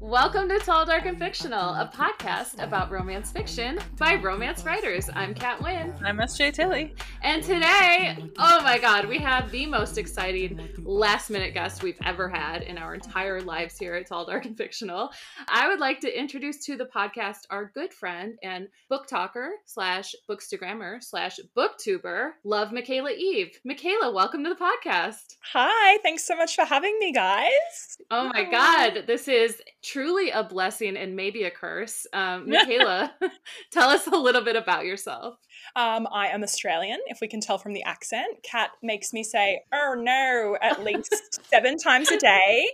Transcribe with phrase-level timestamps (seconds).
[0.00, 5.10] Welcome to Tall, Dark, and Fictional, a podcast about romance fiction by romance writers.
[5.12, 5.92] I'm Kat Wynn.
[6.04, 6.94] I'm SJ Tilly.
[7.22, 12.28] And today, oh my god, we have the most exciting last minute guest we've ever
[12.28, 15.10] had in our entire lives here at Tall, Dark, and Fictional.
[15.48, 20.14] I would like to introduce to the podcast our good friend and book talker slash
[20.30, 23.58] bookstagrammer slash booktuber, Love Michaela Eve.
[23.64, 25.36] Michaela, welcome to the podcast.
[25.52, 27.98] Hi, thanks so much for having me, guys.
[28.12, 32.06] Oh my god, this is truly a blessing and maybe a curse.
[32.12, 33.14] Um, Michaela,
[33.72, 35.36] tell us a little bit about yourself.
[35.76, 38.42] Um, I am Australian, if we can tell from the accent.
[38.42, 42.68] Kat makes me say, oh no, at least seven times a day.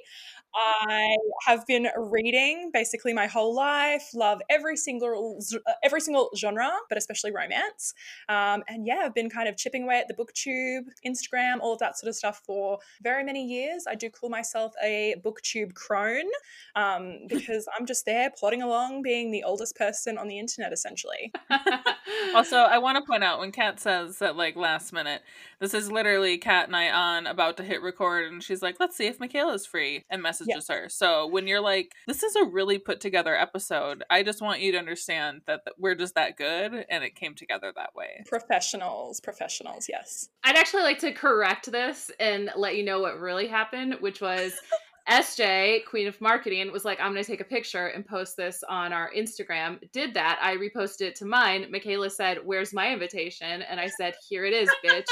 [0.54, 4.10] I have been reading basically my whole life.
[4.14, 7.94] Love every single uh, every single genre, but especially romance.
[8.28, 11.80] Um, and yeah, I've been kind of chipping away at the BookTube, Instagram, all of
[11.80, 13.84] that sort of stuff for very many years.
[13.88, 16.30] I do call myself a BookTube crone
[16.76, 21.32] um, because I'm just there plodding along, being the oldest person on the internet, essentially.
[22.34, 25.22] also, I want to point out when Kat says that like last minute,
[25.58, 28.96] this is literally Kat and I on about to hit record, and she's like, "Let's
[28.96, 30.76] see if Michaela's free," and message messages yeah.
[30.76, 30.88] her.
[30.88, 34.72] So when you're like, this is a really put together episode, I just want you
[34.72, 38.24] to understand that we're just that good and it came together that way.
[38.26, 40.28] Professionals, professionals, yes.
[40.44, 44.52] I'd actually like to correct this and let you know what really happened, which was.
[45.08, 48.64] SJ, Queen of Marketing, was like, I'm going to take a picture and post this
[48.70, 49.78] on our Instagram.
[49.92, 50.38] Did that.
[50.40, 51.66] I reposted it to mine.
[51.70, 53.60] Michaela said, Where's my invitation?
[53.62, 55.04] And I said, Here it is, bitch.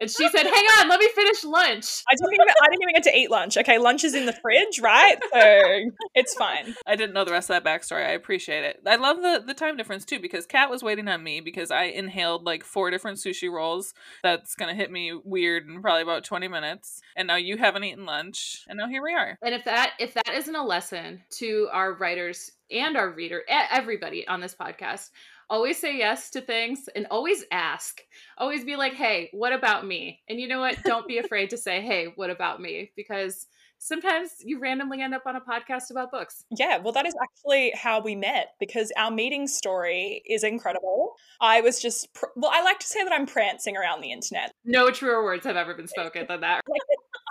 [0.00, 2.94] And she said, "Hang on, let me finish lunch." I didn't even I didn't even
[2.94, 3.56] get to eat lunch.
[3.56, 5.16] Okay, lunch is in the fridge, right?
[5.32, 6.74] So it's fine.
[6.86, 8.06] I didn't know the rest of that backstory.
[8.06, 8.80] I appreciate it.
[8.86, 11.84] I love the the time difference too because Kat was waiting on me because I
[11.84, 13.92] inhaled like four different sushi rolls.
[14.22, 17.00] That's gonna hit me weird in probably about twenty minutes.
[17.16, 19.38] And now you haven't eaten lunch, and now here we are.
[19.42, 24.26] And if that if that isn't a lesson to our writers and our reader, everybody
[24.28, 25.10] on this podcast
[25.50, 28.00] always say yes to things and always ask.
[28.36, 30.20] Always be like, hey, what about me?
[30.28, 30.82] And you know what?
[30.84, 32.90] Don't be afraid to say, hey, what about me?
[32.96, 33.46] Because
[33.78, 36.44] sometimes you randomly end up on a podcast about books.
[36.50, 41.14] Yeah, well, that is actually how we met because our meeting story is incredible.
[41.40, 44.52] I was just, pr- well, I like to say that I'm prancing around the internet.
[44.64, 46.62] No truer words have ever been spoken than that.
[46.68, 46.80] like,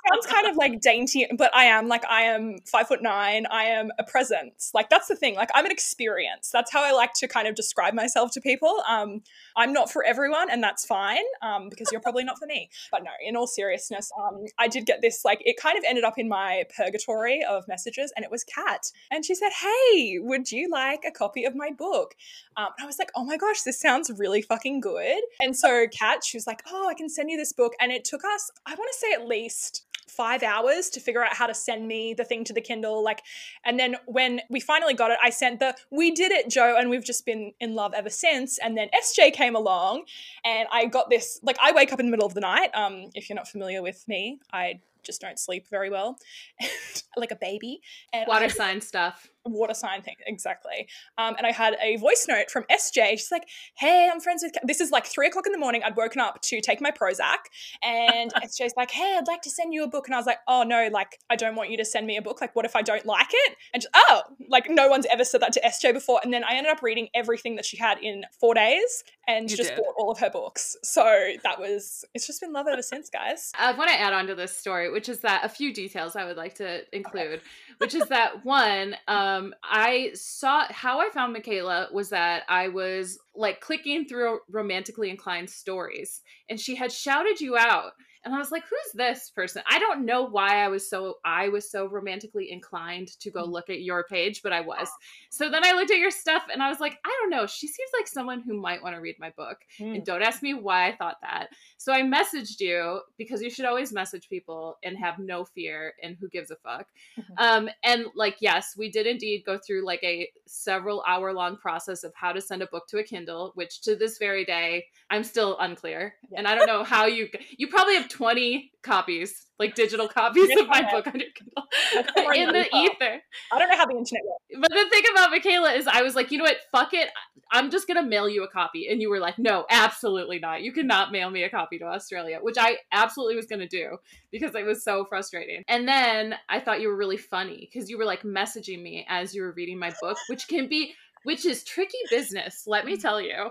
[0.09, 3.45] sounds kind of like dainty, but I am like I am five foot nine.
[3.49, 4.71] I am a presence.
[4.73, 5.35] Like that's the thing.
[5.35, 6.49] Like I'm an experience.
[6.51, 8.83] That's how I like to kind of describe myself to people.
[8.87, 9.21] Um,
[9.55, 11.23] I'm not for everyone, and that's fine.
[11.41, 12.69] Um, because you're probably not for me.
[12.91, 15.23] But no, in all seriousness, um, I did get this.
[15.25, 18.91] Like it kind of ended up in my purgatory of messages, and it was Kat,
[19.11, 22.15] and she said, "Hey, would you like a copy of my book?"
[22.55, 25.87] Um, and I was like, "Oh my gosh, this sounds really fucking good." And so
[25.87, 28.51] Kat, she was like, "Oh, I can send you this book," and it took us,
[28.65, 32.13] I want to say, at least five hours to figure out how to send me
[32.13, 33.03] the thing to the Kindle.
[33.03, 33.23] Like,
[33.65, 36.89] and then when we finally got it, I sent the "We did it, Joe," and
[36.89, 38.57] we've just been in love ever since.
[38.57, 40.05] And then SJ came along,
[40.43, 41.39] and I got this.
[41.43, 42.69] Like, I wake up in the middle of the night.
[42.73, 46.19] Um, if you're not familiar with me, I just don't sleep very well,
[47.17, 47.81] like a baby.
[48.13, 49.31] And water I, sign stuff.
[49.47, 50.87] Water sign thing, exactly.
[51.17, 53.11] Um, and I had a voice note from SJ.
[53.11, 55.81] She's like, "Hey, I'm friends with." This is like three o'clock in the morning.
[55.83, 57.37] I'd woken up to take my Prozac,
[57.83, 60.39] and SJ's like, "Hey, I'd like to send you a book." And I was like,
[60.47, 62.41] "Oh no, like I don't want you to send me a book.
[62.41, 65.41] Like, what if I don't like it?" And just, oh, like no one's ever said
[65.41, 66.19] that to SJ before.
[66.23, 69.57] And then I ended up reading everything that she had in four days, and you
[69.57, 69.77] just did.
[69.77, 70.75] bought all of her books.
[70.83, 71.03] So
[71.43, 72.03] that was.
[72.13, 73.51] It's just been love ever since, guys.
[73.57, 76.25] I want to add on to this story which is that a few details I
[76.25, 77.41] would like to include, okay.
[77.77, 82.67] which is that one, um, Um, I saw how I found Michaela was that I
[82.69, 87.91] was like clicking through romantically inclined stories and she had shouted you out
[88.27, 89.63] and I was like, who's this person?
[89.69, 93.51] I don't know why I was so I was so romantically inclined to go mm.
[93.51, 94.89] look at your page, but I was.
[95.29, 97.47] So then I looked at your stuff and I was like, I don't know.
[97.47, 99.59] She seems like someone who might want to read my book.
[99.79, 99.95] Mm.
[99.95, 101.51] And don't ask me why I thought that.
[101.77, 106.17] So I messaged you because you should always message people and have no fear and
[106.19, 106.87] who gives a fuck.
[107.17, 107.33] Mm-hmm.
[107.37, 112.03] Um, and like, yes, we did indeed go through like a several hour long process
[112.03, 115.23] of how to send a book to a Kindle, which to this very day I'm
[115.23, 116.15] still unclear.
[116.29, 116.39] Yeah.
[116.39, 120.67] And I don't know how you you probably have 20 copies, like digital copies of
[120.67, 123.21] my book on your Kindle in the ether.
[123.51, 124.61] I don't know how the internet works.
[124.61, 126.57] But the thing about Michaela is I was like, you know what?
[126.71, 127.09] Fuck it.
[127.51, 128.87] I'm just going to mail you a copy.
[128.89, 130.63] And you were like, no, absolutely not.
[130.63, 133.97] You cannot mail me a copy to Australia, which I absolutely was going to do
[134.31, 135.63] because it was so frustrating.
[135.67, 139.35] And then I thought you were really funny because you were like messaging me as
[139.35, 143.01] you were reading my book, which can be which is tricky business, let me mm.
[143.01, 143.49] tell you.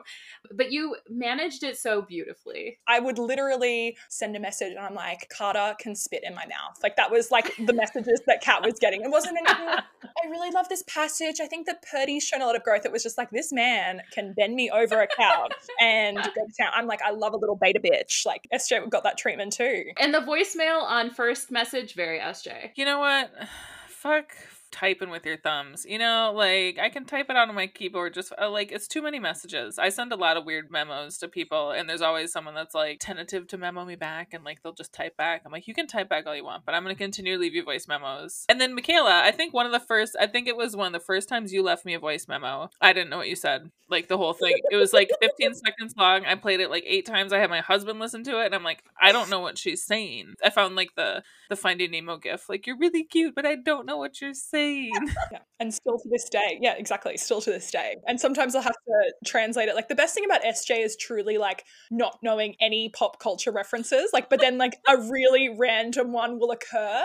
[0.52, 2.78] But you managed it so beautifully.
[2.86, 6.78] I would literally send a message and I'm like, Carter can spit in my mouth.
[6.82, 9.02] Like that was like the messages that Kat was getting.
[9.02, 11.40] It wasn't anything like, I I really love this passage.
[11.40, 12.84] I think that Purdy's shown a lot of growth.
[12.84, 16.52] It was just like this man can bend me over a couch and go to
[16.58, 16.70] town.
[16.74, 18.24] I'm like, I love a little beta bitch.
[18.24, 19.84] Like SJ got that treatment too.
[19.98, 22.70] And the voicemail on first message, very SJ.
[22.76, 23.30] You know what?
[23.88, 24.32] Fuck
[24.76, 25.86] typing with your thumbs.
[25.88, 28.86] You know, like I can type it out on my keyboard just uh, like it's
[28.86, 29.78] too many messages.
[29.78, 32.98] I send a lot of weird memos to people and there's always someone that's like
[33.00, 35.42] tentative to memo me back and like they'll just type back.
[35.44, 37.40] I'm like, you can type back all you want, but I'm going to continue to
[37.40, 38.44] leave you voice memos.
[38.48, 40.92] And then Michaela, I think one of the first, I think it was one of
[40.92, 42.68] the first times you left me a voice memo.
[42.80, 43.70] I didn't know what you said.
[43.88, 44.56] Like the whole thing.
[44.70, 46.24] It was like 15 seconds long.
[46.26, 47.32] I played it like eight times.
[47.32, 49.84] I had my husband listen to it and I'm like, I don't know what she's
[49.84, 50.34] saying.
[50.44, 52.48] I found like the the Finding Nemo gif.
[52.48, 54.65] Like you're really cute, but I don't know what you're saying.
[55.32, 55.38] yeah.
[55.58, 57.96] And still to this day, yeah, exactly, still to this day.
[58.06, 59.74] And sometimes I'll have to translate it.
[59.74, 64.10] Like the best thing about SJ is truly like not knowing any pop culture references.
[64.12, 67.04] Like, but then like a really random one will occur,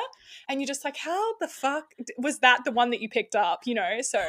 [0.49, 3.61] and you're just like, how the fuck was that the one that you picked up?
[3.65, 4.23] You know, so.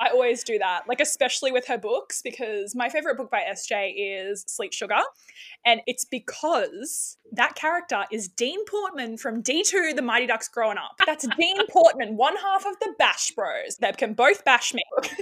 [0.00, 3.94] I always do that, like especially with her books, because my favorite book by SJ
[3.96, 5.00] is Sleet Sugar.
[5.64, 10.92] And it's because that character is Dean Portman from D2, The Mighty Ducks Growing Up.
[11.04, 13.76] That's Dean Portman, one half of the Bash Bros.
[13.80, 14.82] They can both bash me.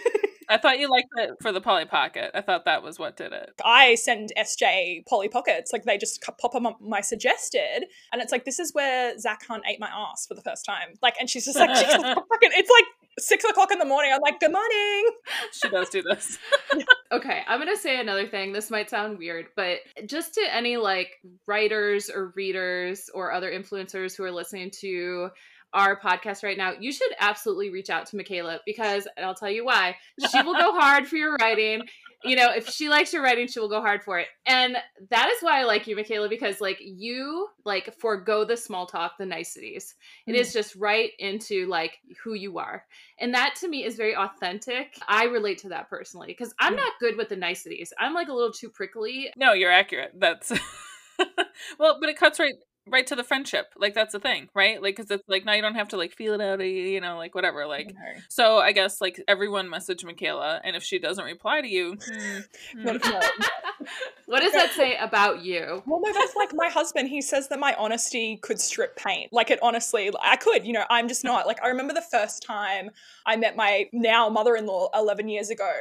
[0.49, 2.31] I thought you liked it for the Polly Pocket.
[2.35, 3.51] I thought that was what did it.
[3.65, 5.73] I send SJ Polly Pockets.
[5.73, 9.65] Like they just pop up my suggested, and it's like this is where Zach Hunt
[9.69, 10.95] ate my ass for the first time.
[11.03, 12.85] Like, and she's just like, it's like
[13.19, 14.13] six o'clock in the morning.
[14.13, 15.11] I'm like, good morning.
[15.53, 16.39] She does do this.
[17.13, 18.53] okay, I'm gonna say another thing.
[18.53, 21.11] This might sound weird, but just to any like
[21.47, 25.31] writers or readers or other influencers who are listening to
[25.77, 29.65] our podcast right now, you should absolutely reach out to Michaela because I'll tell you
[29.65, 29.97] why.
[30.31, 31.83] She will go hard for your writing
[32.27, 34.27] you know, if she likes your writing, she will go hard for it.
[34.47, 34.77] And
[35.11, 39.19] that is why I like you, Michaela, because like you like forego the small talk,
[39.19, 39.95] the niceties.
[40.27, 40.39] It mm.
[40.39, 42.85] is just right into like who you are.
[43.21, 44.99] And that to me is very authentic.
[45.09, 46.79] I relate to that personally because I'm mm.
[46.79, 47.93] not good with the niceties.
[47.99, 49.31] I'm like a little too prickly.
[49.37, 50.13] No, you're accurate.
[50.19, 50.53] That's
[51.79, 52.55] well, but it cuts right
[52.87, 55.63] right to the friendship like that's the thing right like because it's like now you
[55.63, 58.21] don't have to like feel it out you know like whatever like okay.
[58.29, 62.39] so i guess like everyone message michaela and if she doesn't reply to you hmm,
[62.81, 62.97] hmm.
[64.27, 67.59] what does that say about you well no that's like my husband he says that
[67.59, 71.47] my honesty could strip paint like it honestly i could you know i'm just not
[71.47, 72.91] like i remember the first time
[73.25, 75.73] i met my now mother-in-law 11 years ago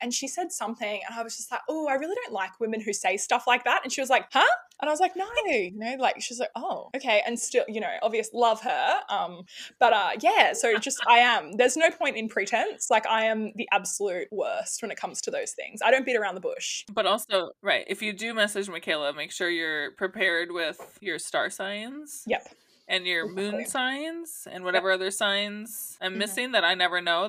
[0.00, 2.80] and she said something and i was just like oh i really don't like women
[2.80, 4.46] who say stuff like that and she was like huh
[4.80, 7.22] and I was like, no, you know, like she's like, oh, okay.
[7.26, 9.00] And still, you know, obvious love her.
[9.08, 9.42] Um,
[9.80, 11.52] but uh yeah, so just I am.
[11.52, 12.88] There's no point in pretense.
[12.90, 15.80] Like I am the absolute worst when it comes to those things.
[15.84, 16.84] I don't beat around the bush.
[16.92, 21.50] But also, right, if you do message Michaela, make sure you're prepared with your star
[21.50, 22.22] signs.
[22.26, 22.48] Yep
[22.88, 24.94] and your moon signs and whatever yep.
[24.94, 26.18] other signs I'm mm-hmm.
[26.18, 27.28] missing that I never know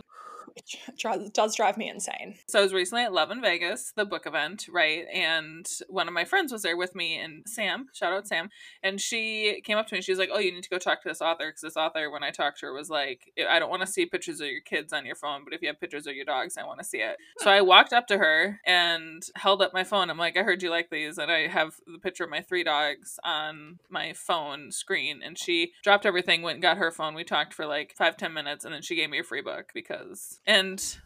[1.34, 2.36] does drive me insane.
[2.48, 5.06] So I was recently at Love in Vegas, the book event, right?
[5.14, 8.50] And one of my friends was there with me, and Sam, shout out Sam,
[8.84, 10.02] and she came up to me.
[10.02, 12.10] She was like, "Oh, you need to go talk to this author because this author,
[12.10, 14.62] when I talked to her, was like, I don't want to see pictures of your
[14.62, 16.86] kids on your phone, but if you have pictures of your dogs, I want to
[16.86, 20.10] see it." So I walked up to her and held up my phone.
[20.10, 22.64] I'm like, "I heard you like these," and I have the picture of my three
[22.64, 25.22] dogs on my phone screen.
[25.24, 27.14] And she dropped everything, went and got her phone.
[27.16, 29.72] We talked for like five ten minutes, and then she gave me a free book
[29.74, 30.98] because and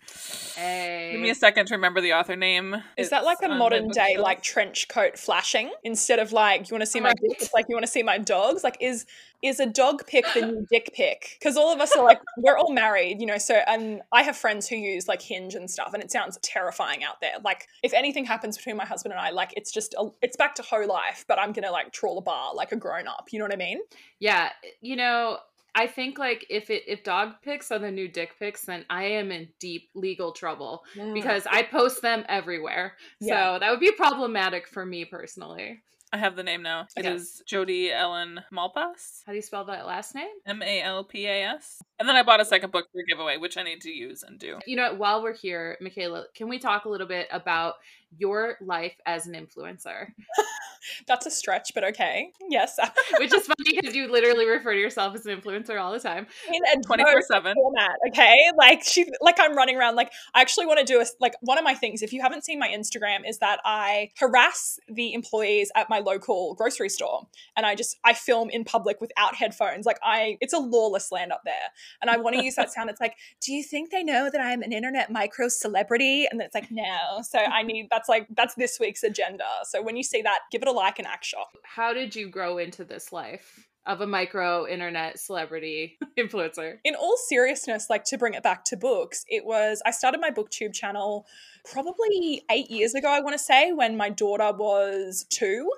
[0.55, 1.09] hey.
[1.11, 1.33] give me eh.
[1.33, 2.73] a second to remember the author name.
[2.73, 6.73] Is it's that like a modern day like trench coat flashing instead of like you
[6.73, 7.41] want to see my dick?
[7.41, 8.63] It's like you want to see my dogs.
[8.63, 9.05] Like is
[9.41, 11.35] is a dog pic the new dick pic?
[11.37, 13.37] Because all of us are like we're all married, you know.
[13.37, 17.03] So and I have friends who use like Hinge and stuff, and it sounds terrifying
[17.03, 17.33] out there.
[17.43, 20.55] Like if anything happens between my husband and I, like it's just a, it's back
[20.55, 23.27] to whole life, but I'm gonna like trawl a bar like a grown up.
[23.31, 23.81] You know what I mean?
[24.19, 25.39] Yeah, you know
[25.75, 29.05] I think like if it if dog pics are the new dick pics, then I
[29.05, 31.11] am in deep legal trouble yeah.
[31.13, 32.93] because I post them everywhere.
[33.19, 33.55] Yeah.
[33.55, 35.81] So that would be problematic for me personally.
[36.13, 36.85] I have the name now.
[36.95, 37.21] It yes.
[37.21, 39.23] is Jodi Ellen Malpas.
[39.25, 40.29] How do you spell that last name?
[40.45, 41.81] M A L P A S.
[41.99, 44.37] And then I bought a second book for giveaway, which I need to use and
[44.37, 44.59] do.
[44.67, 47.75] You know, what, while we're here, Michaela, can we talk a little bit about
[48.17, 50.07] your life as an influencer?
[51.07, 52.31] That's a stretch, but okay.
[52.49, 52.77] Yes.
[53.19, 56.27] Which is funny because you literally refer to yourself as an influencer all the time.
[56.51, 58.35] In a 24/7 format, okay?
[58.57, 61.57] Like she like I'm running around like I actually want to do a like one
[61.57, 65.71] of my things if you haven't seen my Instagram is that I harass the employees
[65.75, 69.85] at my local grocery store and I just I film in public without headphones.
[69.85, 71.53] Like I it's a lawless land up there.
[72.01, 72.89] And I want to use that sound.
[72.89, 76.55] It's like, "Do you think they know that I'm an internet micro celebrity?" And it's
[76.55, 79.45] like, "No." So I need that's like that's this week's agenda.
[79.63, 81.49] So when you see that, give it a like and act shock.
[81.63, 83.67] How did you grow into this life?
[83.85, 86.77] of a micro internet celebrity influencer.
[86.85, 90.29] In all seriousness, like to bring it back to books, it was I started my
[90.29, 91.25] booktube channel
[91.65, 95.69] probably eight years ago, I want to say, when my daughter was two.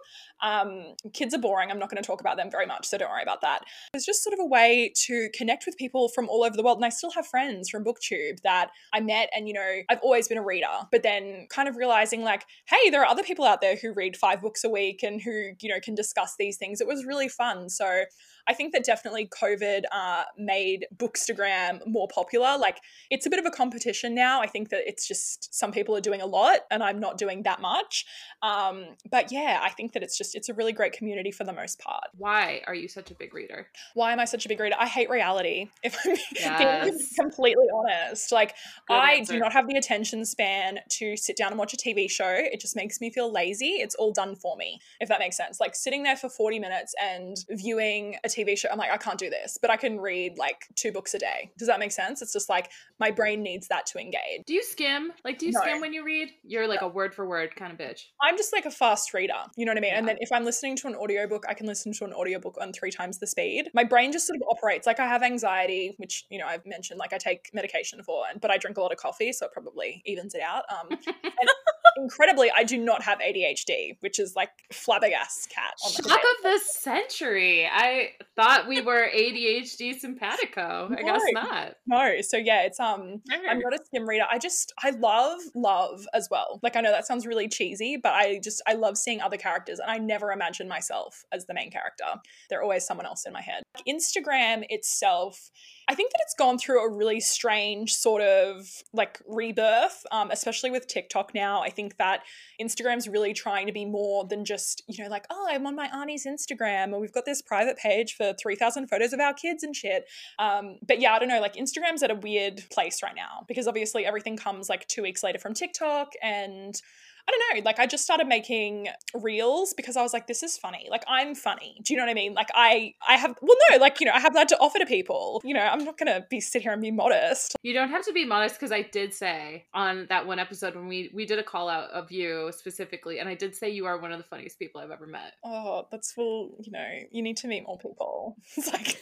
[0.43, 1.71] Um, kids are boring.
[1.71, 3.63] I'm not going to talk about them very much, so don't worry about that.
[3.93, 6.77] It's just sort of a way to connect with people from all over the world.
[6.77, 10.27] And I still have friends from Booktube that I met, and you know, I've always
[10.27, 13.61] been a reader, but then kind of realizing like, hey, there are other people out
[13.61, 16.81] there who read five books a week and who, you know, can discuss these things.
[16.81, 17.69] It was really fun.
[17.69, 18.03] So
[18.47, 22.57] I think that definitely COVID uh, made Bookstagram more popular.
[22.57, 24.41] Like it's a bit of a competition now.
[24.41, 27.43] I think that it's just some people are doing a lot and I'm not doing
[27.43, 28.05] that much.
[28.41, 31.53] Um, but yeah, I think that it's just it's a really great community for the
[31.53, 32.05] most part.
[32.17, 33.67] Why are you such a big reader?
[33.93, 34.75] Why am I such a big reader?
[34.79, 35.69] I hate reality.
[35.83, 36.85] If I'm Yes.
[36.85, 38.55] being completely honest, like
[38.87, 39.33] Good I answer.
[39.33, 42.29] do not have the attention span to sit down and watch a TV show.
[42.29, 43.73] It just makes me feel lazy.
[43.85, 45.59] It's all done for me, if that makes sense.
[45.59, 49.17] Like sitting there for 40 minutes and viewing a TV show, I'm like, I can't
[49.17, 51.51] do this, but I can read like two books a day.
[51.57, 52.21] Does that make sense?
[52.21, 54.45] It's just like my brain needs that to engage.
[54.45, 55.11] Do you skim?
[55.23, 55.61] Like, do you No.
[55.61, 56.29] skim when you read?
[56.43, 58.01] You're like a word for word kind of bitch.
[58.21, 59.93] I'm just like a fast reader, you know what I mean?
[59.93, 62.73] And then if I'm listening to an audiobook, I can listen to an audiobook on
[62.73, 63.69] three times the speed.
[63.73, 66.99] My brain just sort of operates like I have anxiety, which, you know, I've mentioned,
[66.99, 69.51] like I take medication for, and but I drink a lot of coffee, so it
[69.53, 70.63] probably evens it out.
[70.69, 71.49] Um, and
[71.95, 75.73] incredibly, I do not have ADHD, which is like flabbergast cat.
[75.85, 77.67] On the Shock of the century.
[77.71, 80.89] I thought we were ADHD simpatico.
[80.97, 81.75] I guess not.
[81.87, 84.25] No, so yeah, it's um I'm not a skim reader.
[84.29, 86.59] I just I love love as well.
[86.63, 89.79] Like I know that sounds really cheesy, but I just I love seeing other characters
[89.79, 92.05] and I never imagine myself as the main character.
[92.49, 93.63] They're always someone else in my head.
[93.87, 95.51] Instagram itself
[95.87, 100.71] I think that it's gone through a really strange sort of like rebirth, um, especially
[100.71, 101.61] with TikTok now.
[101.61, 102.21] I think that
[102.61, 105.87] Instagram's really trying to be more than just, you know, like, oh, I'm on my
[105.93, 109.75] auntie's Instagram and we've got this private page for 3,000 photos of our kids and
[109.75, 110.07] shit.
[110.39, 113.67] Um, but yeah, I don't know, like Instagram's at a weird place right now because
[113.67, 116.81] obviously everything comes like two weeks later from TikTok and
[117.27, 120.57] I don't know, like I just started making reels because I was like, this is
[120.57, 120.87] funny.
[120.89, 121.79] Like I'm funny.
[121.83, 122.33] Do you know what I mean?
[122.33, 124.85] Like I I have well no, like, you know, I have that to offer to
[124.85, 125.41] people.
[125.43, 127.55] You know, I'm not gonna be sit here and be modest.
[127.63, 130.87] You don't have to be modest because I did say on that one episode when
[130.87, 133.97] we we did a call out of you specifically, and I did say you are
[133.99, 135.33] one of the funniest people I've ever met.
[135.43, 138.37] Oh, that's well, you know, you need to meet more people.
[138.57, 139.01] It's like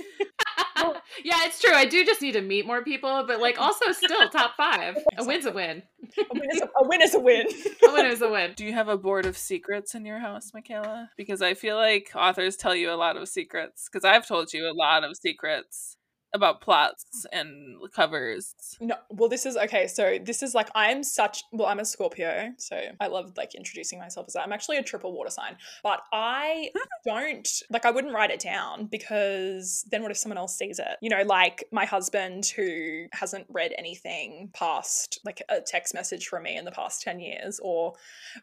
[1.24, 1.74] yeah, it's true.
[1.74, 4.98] I do just need to meet more people, but like also still top five.
[5.18, 5.84] A win's a win.
[6.18, 7.48] a win is a, a win is a win.
[7.88, 8.54] A win is a win.
[8.56, 11.10] Do you have a board of secrets in your house, Michaela?
[11.18, 13.88] Because I feel like authors tell you a lot of secrets.
[13.92, 15.98] Because I've told you a lot of secrets
[16.34, 18.56] about plots and covers.
[18.82, 19.88] No, well, this is okay.
[19.88, 21.44] So this is like I'm such.
[21.52, 24.44] Well, I'm a Scorpio, so I love like introducing myself as that.
[24.44, 26.70] I'm actually a triple water sign, but I
[27.06, 27.86] don't like.
[27.86, 30.98] I wouldn't write it down because then what if someone else sees it?
[31.02, 36.44] You know, like my husband who hasn't read anything past like a text message from
[36.44, 37.94] me in the past ten years, or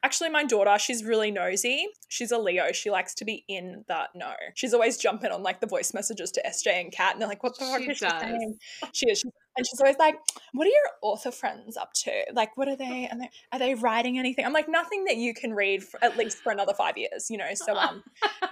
[0.04, 0.76] actually my daughter.
[0.78, 1.88] She's really nosy.
[2.08, 2.70] She's a Leo.
[2.72, 4.34] She likes to be in the know.
[4.54, 7.42] She's always jumping on like the voice messages to SJ and Kat, and they're like,
[7.42, 8.58] "What the fuck She is does.
[8.92, 9.20] She is.
[9.20, 10.16] She's and she's always like,
[10.52, 12.12] "What are your author friends up to?
[12.32, 13.08] Like, what are they?
[13.10, 16.16] And they, are they writing anything?" I'm like, "Nothing that you can read for, at
[16.16, 18.02] least for another five years, you know." So, um,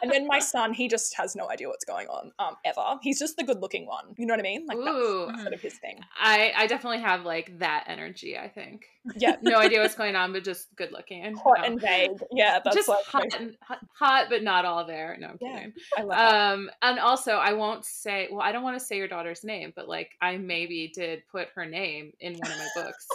[0.02, 2.98] and then my son, he just has no idea what's going on, um, ever.
[3.02, 4.14] He's just the good-looking one.
[4.16, 4.66] You know what I mean?
[4.66, 5.26] Like Ooh.
[5.28, 6.00] that's sort of his thing.
[6.20, 8.36] I I definitely have like that energy.
[8.36, 8.86] I think
[9.16, 11.34] Yeah, no idea what's going on, but just good looking.
[11.36, 11.64] hot No.
[11.64, 12.10] and vague.
[12.32, 15.16] Yeah, that's just like hot, and, hot, hot, but not all there.
[15.18, 15.54] No, I'm Yeah.
[15.56, 15.72] kidding.
[15.96, 16.52] I love that.
[16.52, 18.28] Um, and also, I won't say.
[18.30, 21.48] Well, I don't want to say your daughter's name, but like, I maybe did put
[21.54, 23.06] her name in one of my books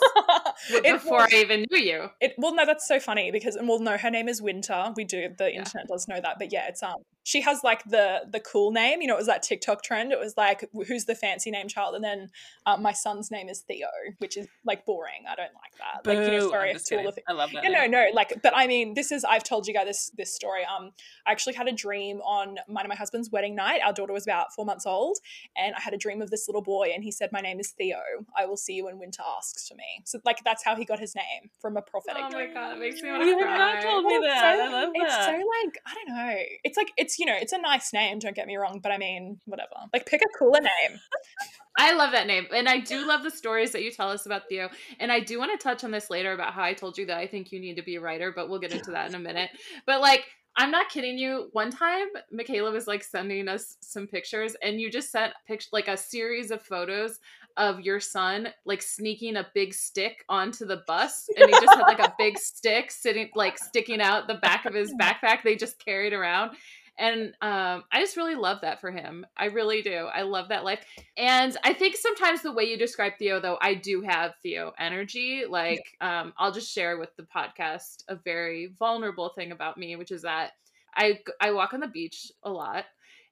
[0.83, 2.09] before was- I even knew you.
[2.21, 4.93] It well no, that's so funny because and well no, her name is Winter.
[4.95, 5.59] We do the Yeah.
[5.59, 9.01] internet does know that, but yeah, it's um she has like the the cool name.
[9.01, 10.11] You know, it was that TikTok trend.
[10.11, 12.29] It was like who's the fancy name child, and then
[12.65, 13.87] um, my son's name is Theo,
[14.19, 15.23] which is like boring.
[15.29, 16.05] I don't like that.
[16.07, 17.07] Like you know, sorry I'm if all kidding.
[17.07, 17.63] of I love that.
[17.63, 17.91] yeah, no, name.
[17.91, 20.61] no, like, but I mean, this is, I've told you guys this, this story.
[20.65, 20.91] Um,
[21.25, 23.81] I actually had a dream on mine and my husband's wedding night.
[23.85, 25.17] Our daughter was about four months old,
[25.57, 27.69] and I had a dream of this little boy, and he said, My name is
[27.71, 27.97] Theo.
[28.37, 30.01] I will see you when winter asks for me.
[30.05, 32.79] So, like, that's how he got his name from a prophetic Oh my god, it
[32.79, 33.81] makes me want to have not cry.
[33.83, 34.57] told me Well, it's that.
[34.57, 35.03] so- I love that.
[35.03, 36.35] It's so like I don't know.
[36.63, 38.20] It's like it's you know it's a nice name.
[38.20, 39.70] Don't get me wrong, but I mean whatever.
[39.91, 41.00] Like pick a cooler name.
[41.77, 42.46] I love that name.
[42.53, 44.70] And I do love the stories that you tell us about Theo.
[45.00, 47.17] And I do want to touch on this later about how I told you that
[47.17, 49.20] I think you need to be a writer, but we'll get into that in a
[49.20, 49.50] minute.
[49.88, 50.24] But like,
[50.55, 51.50] I'm not kidding you.
[51.53, 55.88] One time, Michaela was like sending us some pictures, and you just sent pict- like
[55.88, 57.20] a series of photos
[57.58, 61.88] of your son like sneaking a big stick onto the bus, and he just had
[61.88, 65.41] like a big stick sitting like sticking out the back of his backpack.
[65.43, 66.51] They just carried around,
[66.97, 69.25] And um, I just really love that for him.
[69.35, 70.07] I really do.
[70.13, 70.85] I love that life.
[71.17, 75.43] And I think sometimes the way you describe Theo, though, I do have Theo energy.
[75.50, 80.12] Like, um, I'll just share with the podcast a very vulnerable thing about me, which
[80.12, 80.51] is that
[80.95, 82.85] I I walk on the beach a lot.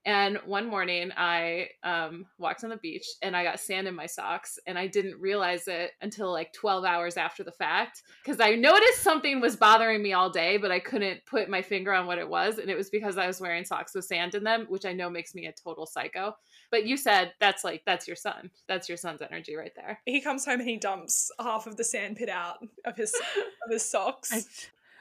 [0.06, 4.08] And one morning I um, walked on the beach and I got sand in my
[4.08, 8.56] socks and I didn't realize it until like 12 hours after the fact because I
[8.56, 12.18] noticed something was bothering me all day, but I couldn't put my finger on what
[12.18, 12.58] it was.
[12.58, 15.10] And it was because I was wearing socks with sand in them, which I know
[15.10, 16.36] makes me a total psycho.
[16.72, 18.50] But you said that's like, that's your son.
[18.68, 20.00] That's your son's energy right there.
[20.06, 23.72] He comes home and he dumps half of the sand pit out of his of
[23.72, 24.32] his socks.
[24.34, 24.44] I,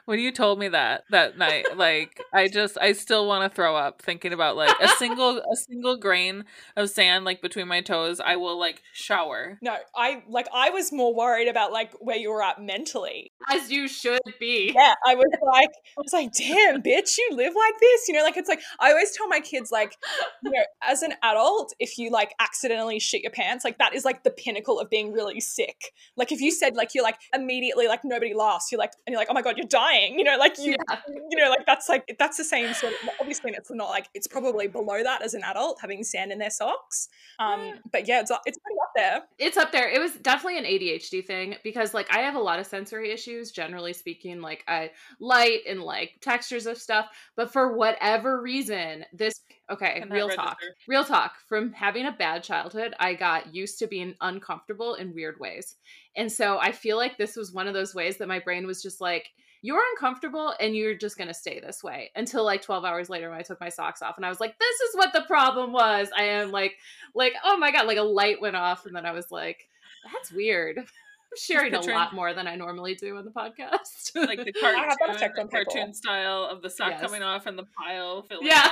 [0.04, 3.76] when you told me that that night like i just i still want to throw
[3.76, 6.44] up thinking about like a single a single grain
[6.76, 9.58] of sand like between my toes i will like shower.
[9.62, 13.32] No i like i was more worried about like where you were at mentally.
[13.48, 14.72] As you should be.
[14.74, 18.22] Yeah i was like i was like damn bitch you live like this you know
[18.22, 19.96] like it's like i always tell my kids like
[20.42, 24.04] you know as an adult if you like accidentally shit your pants like that is
[24.04, 25.92] like the pinnacle of being really sick.
[26.16, 29.20] Like if you said like you're like immediately like nobody laughs you're like and you're
[29.20, 31.00] like oh my god you're dying you know like you yeah.
[31.30, 34.26] you know like that's like that's the same sort of obviously it's not like it's
[34.26, 38.30] probably below that as an adult having sand in their socks um but yeah it's
[38.46, 39.22] it's pretty up there.
[39.38, 39.88] It's up there.
[39.88, 43.50] It was definitely an adhd thing because like i have a lot of sensory issues
[43.50, 47.06] generally speaking like i light and like textures of stuff
[47.36, 50.56] but for whatever reason this okay real talk
[50.88, 55.38] real talk from having a bad childhood i got used to being uncomfortable in weird
[55.38, 55.76] ways.
[56.16, 58.82] And so i feel like this was one of those ways that my brain was
[58.82, 59.30] just like
[59.62, 63.28] you're uncomfortable and you're just going to stay this way until like 12 hours later
[63.28, 65.72] when I took my socks off and I was like this is what the problem
[65.72, 66.08] was.
[66.16, 66.76] I am like
[67.14, 69.68] like oh my god like a light went off and then I was like
[70.12, 70.78] that's weird.
[71.30, 74.16] I'm sharing a lot more than I normally do on the podcast.
[74.16, 77.00] like the cartoon, cartoon style of the sock yes.
[77.00, 78.68] coming off and the pile filling Yeah.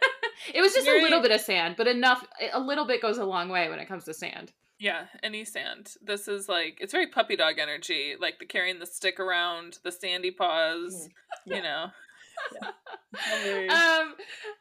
[0.54, 1.00] it was just Very...
[1.00, 3.78] a little bit of sand, but enough a little bit goes a long way when
[3.78, 4.52] it comes to sand.
[4.80, 5.94] Yeah, any sand.
[6.02, 9.92] This is like it's very puppy dog energy, like the carrying the stick around, the
[9.92, 11.08] sandy paws,
[11.46, 11.56] mm.
[11.56, 11.88] you know.
[13.70, 14.14] um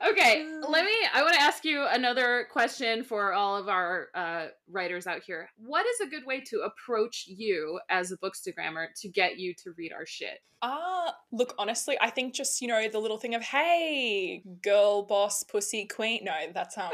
[0.06, 4.48] okay let me i want to ask you another question for all of our uh,
[4.70, 9.08] writers out here what is a good way to approach you as a bookstagrammer to
[9.08, 12.86] get you to read our shit ah uh, look honestly i think just you know
[12.89, 16.91] the little thing of hey girl boss pussy queen no that's um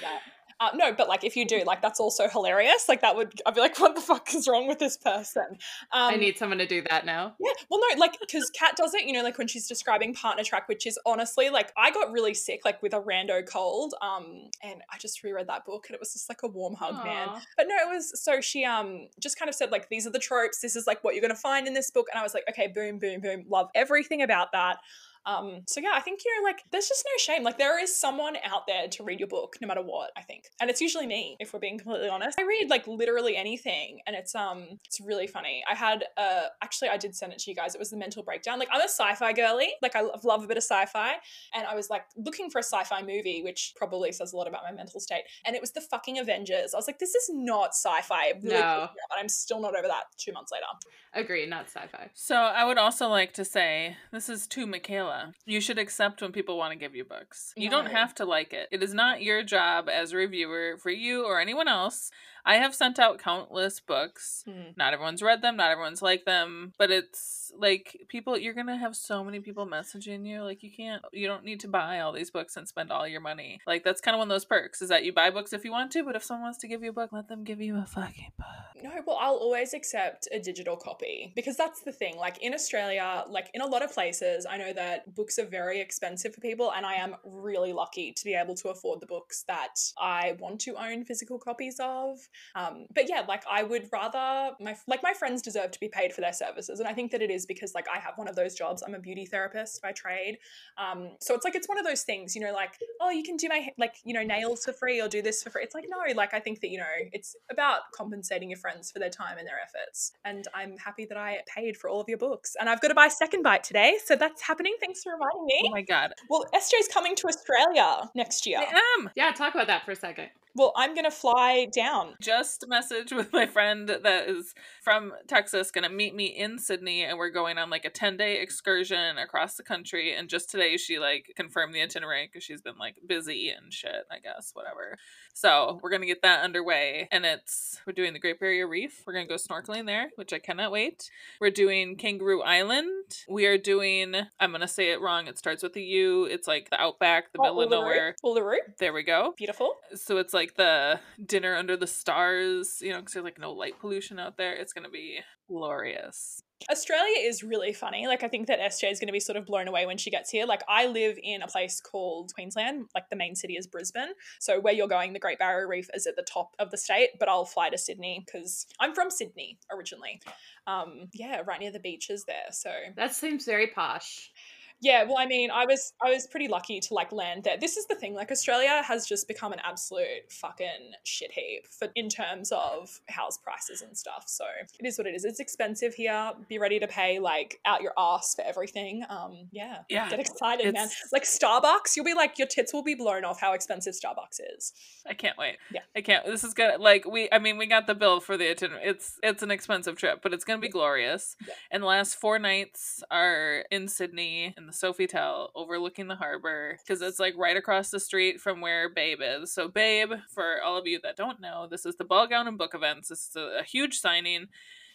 [0.00, 0.20] that.
[0.60, 2.88] Uh, no, but like if you do, like that's also hilarious.
[2.88, 5.44] Like that would, I'd be like, what the fuck is wrong with this person?
[5.92, 7.34] Um, I need someone to do that now.
[7.38, 7.52] Yeah.
[7.70, 10.68] Well, no, like because Kat does it, you know, like when she's describing partner track,
[10.68, 13.94] which is honestly like I got really sick, like with a rando cold.
[14.02, 16.94] Um, and I just reread that book and it was just like a warm hug,
[16.94, 17.04] Aww.
[17.04, 17.28] man.
[17.56, 20.18] But no, it was so she um just kind of said like these are the
[20.18, 20.60] tropes.
[20.60, 22.66] This is like what you're gonna find in this book, and I was like, okay,
[22.66, 24.78] boom, boom, boom, love everything about that.
[25.28, 27.42] Um, so yeah, I think, you know, like there's just no shame.
[27.42, 30.44] Like there is someone out there to read your book no matter what, I think.
[30.58, 32.40] And it's usually me, if we're being completely honest.
[32.40, 35.62] I read like literally anything and it's um it's really funny.
[35.70, 37.74] I had uh actually I did send it to you guys.
[37.74, 38.58] It was the mental breakdown.
[38.58, 39.68] Like I'm a sci-fi girly.
[39.82, 41.16] Like I love, love a bit of sci-fi.
[41.54, 44.62] And I was like looking for a sci-fi movie, which probably says a lot about
[44.64, 45.24] my mental state.
[45.44, 46.72] And it was the fucking Avengers.
[46.72, 48.32] I was like, this is not sci-fi.
[48.42, 48.88] Really no.
[49.10, 50.64] But I'm still not over that two months later.
[51.12, 52.10] Agree, not sci-fi.
[52.14, 55.17] So I would also like to say this is to Michaela.
[55.46, 57.52] You should accept when people want to give you books.
[57.56, 58.68] You don't have to like it.
[58.70, 62.10] It is not your job as a reviewer for you or anyone else
[62.44, 64.44] I have sent out countless books.
[64.48, 64.76] Mm.
[64.76, 68.76] Not everyone's read them, not everyone's like them, but it's like people you're going to
[68.76, 72.12] have so many people messaging you like you can't you don't need to buy all
[72.12, 73.60] these books and spend all your money.
[73.66, 75.72] Like that's kind of one of those perks is that you buy books if you
[75.72, 77.76] want to, but if someone wants to give you a book, let them give you
[77.76, 78.82] a fucking book.
[78.82, 82.16] No, well, I'll always accept a digital copy because that's the thing.
[82.16, 85.80] Like in Australia, like in a lot of places, I know that books are very
[85.80, 89.44] expensive for people and I am really lucky to be able to afford the books
[89.48, 92.27] that I want to own physical copies of.
[92.54, 96.12] Um, but yeah, like I would rather my like my friends deserve to be paid
[96.12, 98.36] for their services, and I think that it is because like I have one of
[98.36, 98.82] those jobs.
[98.86, 100.38] I'm a beauty therapist by trade,
[100.76, 103.36] um, so it's like it's one of those things, you know, like oh you can
[103.36, 105.62] do my like you know nails for free or do this for free.
[105.62, 108.98] It's like no, like I think that you know it's about compensating your friends for
[108.98, 112.18] their time and their efforts, and I'm happy that I paid for all of your
[112.18, 114.74] books, and I've got to buy second bite today, so that's happening.
[114.80, 115.62] Thanks for reminding me.
[115.66, 116.12] Oh my god.
[116.28, 118.58] Well, SJ's coming to Australia next year.
[118.58, 119.10] I am.
[119.14, 120.28] Yeah, talk about that for a second.
[120.54, 122.14] Well, I'm going to fly down.
[122.20, 127.16] Just message with my friend that is from Texas, to meet me in Sydney, and
[127.16, 130.12] we're going on like a 10 day excursion across the country.
[130.14, 134.04] And just today, she like confirmed the itinerary because she's been like busy and shit,
[134.10, 134.98] I guess, whatever.
[135.40, 139.04] So we're gonna get that underway, and it's we're doing the Great Barrier Reef.
[139.06, 141.08] We're gonna go snorkeling there, which I cannot wait.
[141.40, 143.18] We're doing Kangaroo Island.
[143.28, 144.16] We are doing.
[144.40, 145.28] I'm gonna say it wrong.
[145.28, 146.24] It starts with a U.
[146.24, 147.70] It's like the outback, the Oh, middle of Uluru.
[147.70, 148.16] nowhere.
[148.24, 148.56] Uluru.
[148.80, 149.34] There we go.
[149.36, 149.74] Beautiful.
[149.94, 153.78] So it's like the dinner under the stars, you know, because there's like no light
[153.78, 154.54] pollution out there.
[154.54, 156.42] It's gonna be glorious.
[156.70, 158.06] Australia is really funny.
[158.06, 160.10] Like, I think that SJ is going to be sort of blown away when she
[160.10, 160.44] gets here.
[160.44, 162.86] Like, I live in a place called Queensland.
[162.94, 164.08] Like, the main city is Brisbane.
[164.40, 167.10] So, where you're going, the Great Barrier Reef is at the top of the state,
[167.18, 170.20] but I'll fly to Sydney because I'm from Sydney originally.
[170.66, 172.50] Um, yeah, right near the beaches there.
[172.50, 174.30] So, That seems very posh.
[174.80, 177.56] Yeah, well, I mean, I was I was pretty lucky to like land there.
[177.58, 181.88] This is the thing, like Australia has just become an absolute fucking shit heap for
[181.96, 184.24] in terms of house prices and stuff.
[184.28, 184.44] So
[184.78, 185.24] it is what it is.
[185.24, 186.32] It's expensive here.
[186.48, 189.04] Be ready to pay like out your ass for everything.
[189.08, 190.88] Um, yeah, Yeah, get excited, man.
[191.12, 194.72] Like Starbucks, you'll be like your tits will be blown off how expensive Starbucks is.
[195.08, 195.56] I can't wait.
[195.72, 195.80] Yeah.
[195.96, 196.24] I can't.
[196.24, 197.28] This is gonna like we.
[197.32, 198.84] I mean, we got the bill for the itinerary.
[198.84, 201.34] It's it's an expensive trip, but it's gonna be glorious.
[201.44, 201.54] Yeah.
[201.72, 207.02] And the last four nights are in Sydney in the Sofitel, overlooking the harbor, because
[207.02, 209.52] it's like right across the street from where Babe is.
[209.52, 212.56] So Babe, for all of you that don't know, this is the ball gown and
[212.56, 213.08] book events.
[213.08, 214.48] This is a, a huge signing.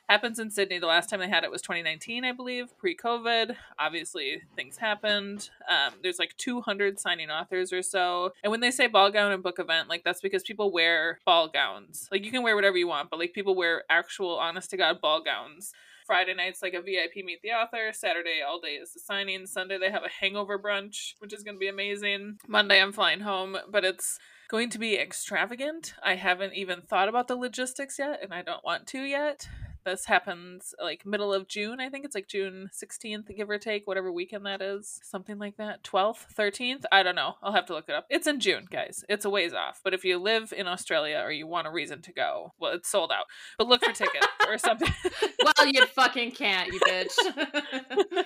[0.09, 0.79] Happens in Sydney.
[0.79, 3.55] The last time they had it was 2019, I believe, pre-COVID.
[3.79, 5.49] Obviously, things happened.
[5.69, 8.33] Um, there's like 200 signing authors or so.
[8.43, 11.47] And when they say ball gown and book event, like that's because people wear ball
[11.47, 12.09] gowns.
[12.12, 14.99] Like you can wear whatever you want, but like people wear actual, honest to god,
[14.99, 15.73] ball gowns.
[16.05, 17.91] Friday night's like a VIP meet the author.
[17.93, 19.45] Saturday all day is the signing.
[19.45, 22.37] Sunday they have a hangover brunch, which is going to be amazing.
[22.47, 25.95] Monday I'm flying home, but it's going to be extravagant.
[26.03, 29.47] I haven't even thought about the logistics yet, and I don't want to yet.
[29.85, 31.79] This happens like middle of June.
[31.79, 34.99] I think it's like June 16th, give or take, whatever weekend that is.
[35.03, 35.83] Something like that.
[35.83, 36.83] 12th, 13th?
[36.91, 37.35] I don't know.
[37.41, 38.05] I'll have to look it up.
[38.09, 39.03] It's in June, guys.
[39.09, 39.81] It's a ways off.
[39.83, 42.89] But if you live in Australia or you want a reason to go, well, it's
[42.89, 43.25] sold out.
[43.57, 44.93] But look for tickets or something.
[45.43, 47.13] well, you fucking can't, you bitch.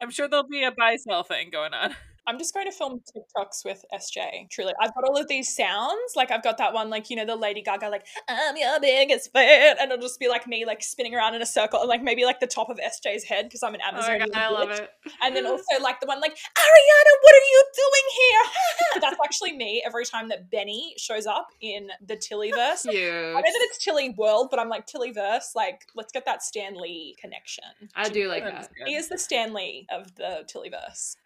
[0.00, 1.94] I'm sure there'll be a buy sell thing going on.
[2.26, 4.50] I'm just going to film TikToks with SJ.
[4.50, 6.14] Truly, I've got all of these sounds.
[6.16, 9.32] Like I've got that one, like you know, the Lady Gaga, like "I'm your biggest
[9.32, 12.02] fan," and it'll just be like me, like spinning around in a circle, and like
[12.02, 14.18] maybe like the top of SJ's head because I'm an oh Amazon.
[14.18, 14.90] god, I love it.
[15.22, 19.00] And then also like the one like Ariana, what are you doing here?
[19.00, 22.86] That's actually me every time that Benny shows up in the Tillyverse.
[22.88, 25.54] I know that it's Tilly World, but I'm like Tillyverse.
[25.54, 27.64] Like, let's get that Stan Lee connection.
[27.94, 28.88] I do like That's that.
[28.88, 31.16] He is the Stan Lee of the Tillyverse.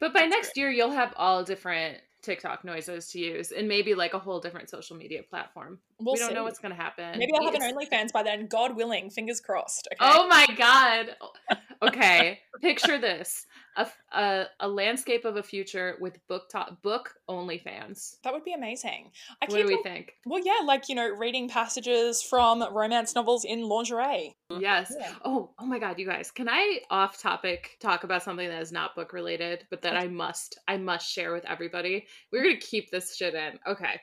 [0.00, 4.14] But by next year, you'll have all different TikTok noises to use and maybe like
[4.14, 5.78] a whole different social media platform.
[5.98, 6.34] We'll we don't see.
[6.34, 7.18] know what's going to happen.
[7.18, 8.46] Maybe I'll have an OnlyFans by then.
[8.46, 9.88] God willing, fingers crossed.
[9.92, 9.98] Okay.
[10.00, 11.16] Oh my god.
[11.82, 13.46] Okay, picture this.
[13.76, 18.18] A, a, a landscape of a future with book top book only fans.
[18.22, 19.12] that would be amazing.
[19.40, 20.16] I What do we think?
[20.26, 24.36] Well, yeah, like you know, reading passages from romance novels in lingerie.
[24.50, 24.92] Yes.
[24.98, 25.14] Yeah.
[25.24, 26.30] Oh, oh my god, you guys.
[26.30, 30.08] Can I off topic talk about something that is not book related, but that I
[30.08, 32.06] must I must share with everybody?
[32.32, 33.58] We're going to keep this shit in.
[33.66, 34.00] Okay.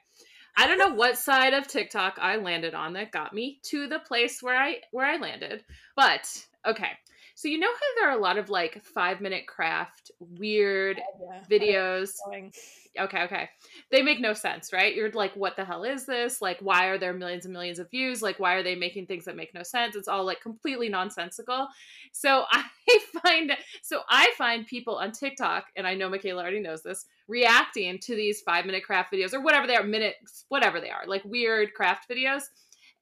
[0.57, 3.99] I don't know what side of TikTok I landed on that got me to the
[3.99, 5.63] place where I where I landed.
[5.95, 6.91] But okay.
[7.35, 11.43] So you know how there are a lot of like 5-minute craft weird Yeah.
[11.47, 12.15] videos
[12.99, 13.49] okay, okay.
[13.91, 14.95] They make no sense, right?
[14.95, 16.41] You're like, what the hell is this?
[16.41, 18.21] Like, why are there millions and millions of views?
[18.21, 19.95] Like, why are they making things that make no sense?
[19.95, 21.67] It's all like completely nonsensical.
[22.11, 22.63] So I
[23.23, 27.99] find, so I find people on TikTok, and I know Michaela already knows this, reacting
[27.99, 31.23] to these five minute craft videos or whatever they are, minutes, whatever they are, like
[31.25, 32.43] weird craft videos.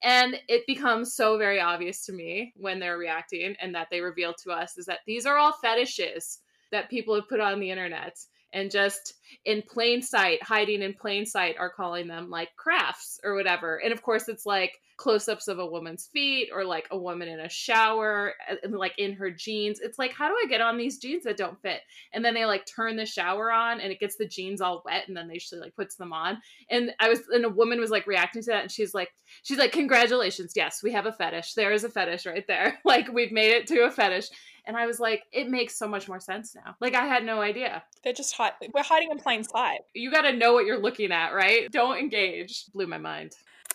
[0.02, 4.34] And it becomes so very obvious to me when they're reacting and that they reveal
[4.44, 8.16] to us is that these are all fetishes that people have put on the internet
[8.52, 13.34] and just in plain sight, hiding in plain sight, are calling them like crafts or
[13.34, 13.76] whatever.
[13.76, 17.28] And of course, it's like close ups of a woman's feet or like a woman
[17.28, 18.32] in a shower
[18.70, 19.80] like in her jeans.
[19.80, 21.80] It's like, how do I get on these jeans that don't fit?
[22.12, 25.04] And then they like turn the shower on and it gets the jeans all wet
[25.08, 26.38] and then they she like puts them on.
[26.70, 29.10] And I was, and a woman was like reacting to that and she's like,
[29.42, 30.54] she's like, congratulations.
[30.56, 31.54] Yes, we have a fetish.
[31.54, 32.78] There is a fetish right there.
[32.84, 34.28] like we've made it to a fetish.
[34.66, 36.74] And I was like, it makes so much more sense now.
[36.80, 37.82] Like I had no idea.
[38.02, 39.80] They're just hide- we're hiding in plain sight.
[39.94, 41.70] You got to know what you're looking at, right?
[41.70, 42.66] Don't engage.
[42.72, 43.32] Blew my mind.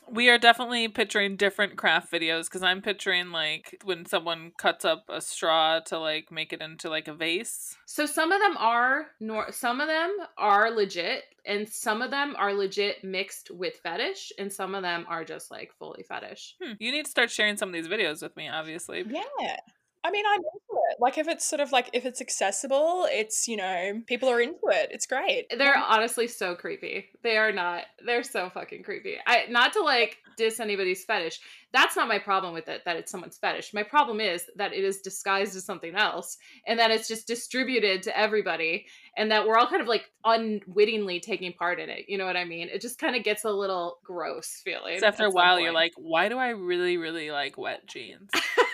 [0.10, 5.06] We are definitely picturing different craft videos because I'm picturing like when someone cuts up
[5.08, 7.78] a straw to like make it into like a vase.
[7.86, 12.36] So some of them are nor some of them are legit and some of them
[12.38, 16.56] are legit mixed with fetish and some of them are just like fully fetish.
[16.62, 16.74] Hmm.
[16.80, 19.06] You need to start sharing some of these videos with me, obviously.
[19.08, 19.58] Yeah.
[20.04, 20.81] I mean, I'm into it.
[21.02, 24.60] Like if it's sort of like if it's accessible, it's you know people are into
[24.68, 24.90] it.
[24.92, 25.48] It's great.
[25.58, 27.10] They're honestly so creepy.
[27.24, 27.86] They are not.
[28.06, 29.16] They're so fucking creepy.
[29.26, 31.42] I not to like diss anybody's fetish.
[31.74, 32.84] That's not my problem with it.
[32.86, 33.74] That it's someone's fetish.
[33.74, 36.38] My problem is that it is disguised as something else,
[36.68, 38.86] and that it's just distributed to everybody,
[39.18, 42.06] and that we're all kind of like unwittingly taking part in it.
[42.10, 42.70] You know what I mean?
[42.72, 45.00] It just kind of gets a little gross feeling.
[45.00, 48.30] So after a while, you're like, why do I really, really like wet jeans?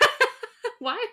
[0.80, 1.06] Why?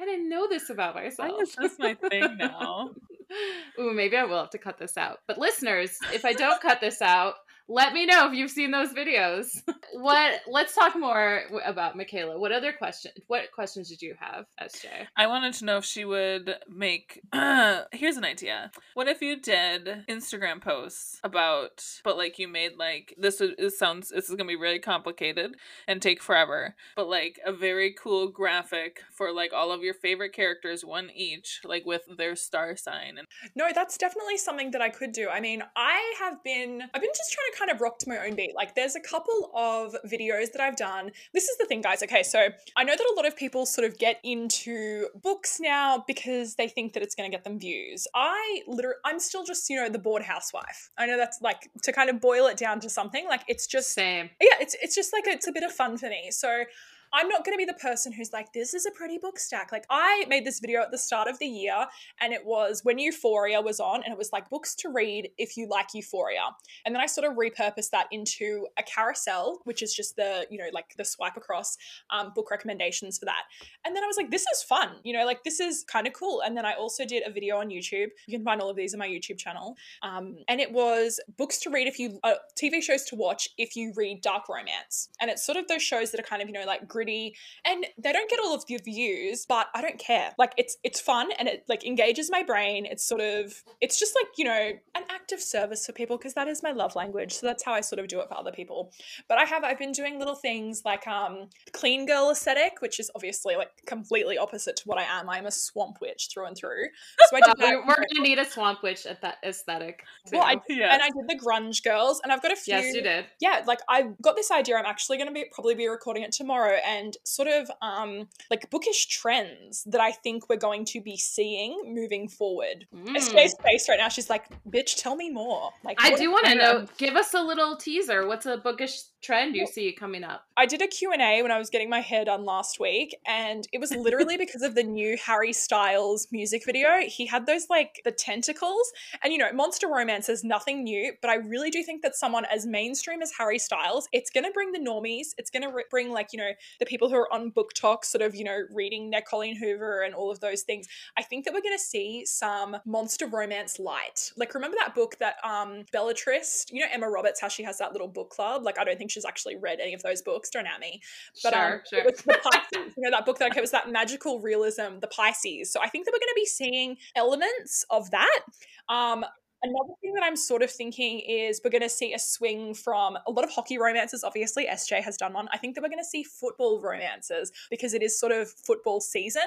[0.00, 1.30] I didn't know this about myself.
[1.32, 2.90] Why is this my thing now?
[3.80, 5.20] Ooh, maybe I will have to cut this out.
[5.26, 7.34] But listeners, if I don't cut this out,
[7.70, 9.62] let me know if you've seen those videos.
[9.94, 10.40] what?
[10.48, 12.38] Let's talk more about Michaela.
[12.38, 13.12] What other question?
[13.28, 14.86] What questions did you have, SJ?
[15.16, 17.20] I wanted to know if she would make.
[17.32, 18.72] Uh, here's an idea.
[18.94, 23.40] What if you did Instagram posts about, but like you made like this?
[23.40, 24.08] Is, sounds.
[24.08, 25.54] This is gonna be really complicated
[25.86, 26.74] and take forever.
[26.96, 31.60] But like a very cool graphic for like all of your favorite characters, one each,
[31.64, 33.16] like with their star sign.
[33.16, 35.28] And no, that's definitely something that I could do.
[35.28, 36.82] I mean, I have been.
[36.92, 38.54] I've been just trying to kind of rocked my own beat.
[38.54, 41.10] Like, there's a couple of videos that I've done.
[41.34, 42.02] This is the thing, guys.
[42.02, 46.02] Okay, so I know that a lot of people sort of get into books now
[46.06, 48.06] because they think that it's going to get them views.
[48.14, 50.90] I literally, I'm still just, you know, the bored housewife.
[50.98, 53.26] I know that's like to kind of boil it down to something.
[53.28, 54.30] Like, it's just same.
[54.40, 56.30] Yeah, it's it's just like it's a bit of fun for me.
[56.30, 56.64] So
[57.12, 59.72] I'm not going to be the person who's like, this is a pretty book stack.
[59.72, 61.86] Like, I made this video at the start of the year,
[62.20, 65.56] and it was when Euphoria was on, and it was like books to read if
[65.56, 66.42] you like Euphoria.
[66.84, 70.58] And then I sort of repurposed that into a carousel, which is just the, you
[70.58, 71.76] know, like the swipe across
[72.10, 73.44] um, book recommendations for that.
[73.84, 76.12] And then I was like, this is fun, you know, like this is kind of
[76.12, 76.42] cool.
[76.42, 78.08] And then I also did a video on YouTube.
[78.26, 79.76] You can find all of these on my YouTube channel.
[80.02, 83.76] Um, and it was books to read if you, uh, TV shows to watch if
[83.76, 85.08] you read dark romance.
[85.20, 87.34] And it's sort of those shows that are kind of, you know, like gritty
[87.64, 91.00] and they don't get all of your views but i don't care like it's it's
[91.00, 94.72] fun and it like engages my brain it's sort of it's just like you know
[94.94, 97.72] an act of service for people because that is my love language so that's how
[97.72, 98.92] i sort of do it for other people
[99.30, 103.10] but i have i've been doing little things like um clean girl aesthetic which is
[103.14, 106.84] obviously like completely opposite to what i am i'm a swamp witch through and through
[107.30, 107.86] so I did that.
[107.86, 110.36] we're gonna need a swamp witch at that aesthetic too.
[110.36, 110.90] well I, yes.
[110.92, 113.62] and i did the grunge girls and i've got a few yes you did yeah
[113.66, 117.16] like i've got this idea i'm actually gonna be probably be recording it tomorrow and
[117.24, 122.28] sort of um, like bookish trends that I think we're going to be seeing moving
[122.28, 122.86] forward.
[122.94, 123.16] Mm.
[123.16, 126.54] SJ's face right now, she's like, "Bitch, tell me more." Like, I do want to
[126.54, 126.86] know.
[126.98, 128.26] Give us a little teaser.
[128.26, 130.46] What's a bookish trend you see coming up?
[130.56, 133.78] I did a Q&A when I was getting my hair done last week and it
[133.78, 137.00] was literally because of the new Harry Styles music video.
[137.06, 141.30] He had those like the tentacles and you know, monster romance is nothing new, but
[141.30, 144.72] I really do think that someone as mainstream as Harry Styles, it's going to bring
[144.72, 147.50] the normies, it's going to re- bring like, you know, the people who are on
[147.50, 150.86] book BookTok sort of, you know, reading their Colleen Hoover and all of those things.
[151.16, 154.32] I think that we're going to see some monster romance light.
[154.36, 157.92] Like remember that book that um Belletrist, you know Emma Roberts how she has that
[157.92, 158.62] little book club?
[158.62, 160.50] Like I don't think she's actually read any of those books.
[160.50, 161.00] Don't at me.
[161.42, 162.04] But sure, um, sure.
[162.04, 162.94] the Pisces.
[162.96, 165.72] you know that book that I was that magical realism, the Pisces.
[165.72, 168.40] So I think that we're going to be seeing elements of that.
[168.88, 169.24] Um,
[169.62, 173.18] Another thing that I'm sort of thinking is we're going to see a swing from
[173.26, 174.24] a lot of hockey romances.
[174.24, 175.48] Obviously, SJ has done one.
[175.52, 179.02] I think that we're going to see football romances because it is sort of football
[179.02, 179.42] season.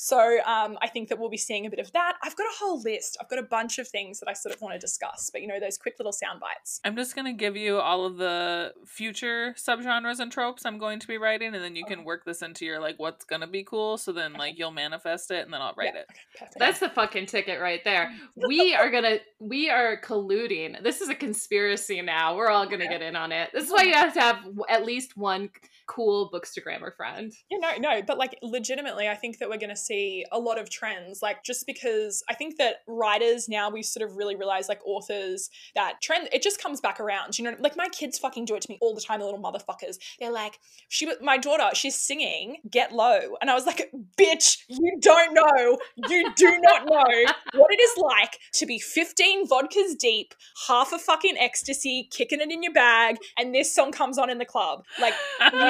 [0.00, 2.14] So um, I think that we'll be seeing a bit of that.
[2.22, 3.16] I've got a whole list.
[3.20, 5.48] I've got a bunch of things that I sort of want to discuss, but you
[5.48, 6.80] know, those quick little sound bites.
[6.84, 11.00] I'm just going to give you all of the future subgenres and tropes I'm going
[11.00, 13.48] to be writing, and then you can work this into your like what's going to
[13.48, 13.98] be cool.
[13.98, 16.02] So then, like, you'll manifest it, and then I'll write yeah.
[16.02, 16.06] it.
[16.36, 18.12] Okay, That's the fucking ticket right there.
[18.48, 20.82] We are going to, we are colluding.
[20.82, 22.36] This is a conspiracy now.
[22.36, 23.50] We're all going to get in on it.
[23.52, 24.38] This is why you have to have
[24.70, 25.50] at least one
[25.88, 27.32] cool bookstagrammer friend.
[27.50, 30.58] Yeah, no, no, but like legitimately, I think that we're going to see a lot
[30.58, 31.22] of trends.
[31.22, 35.50] Like just because I think that writers now we sort of really realize like authors
[35.74, 37.38] that trend it just comes back around.
[37.38, 39.20] You know, like my kids fucking do it to me all the time.
[39.20, 39.96] The little motherfuckers.
[40.20, 44.98] They're like, she, my daughter, she's singing "Get Low," and I was like, bitch, you
[45.00, 50.34] don't know, you do not know what it is like to be 15 vodkas deep,
[50.68, 54.38] half a fucking ecstasy, kicking it in your bag, and this song comes on in
[54.38, 54.84] the club.
[55.00, 55.14] Like.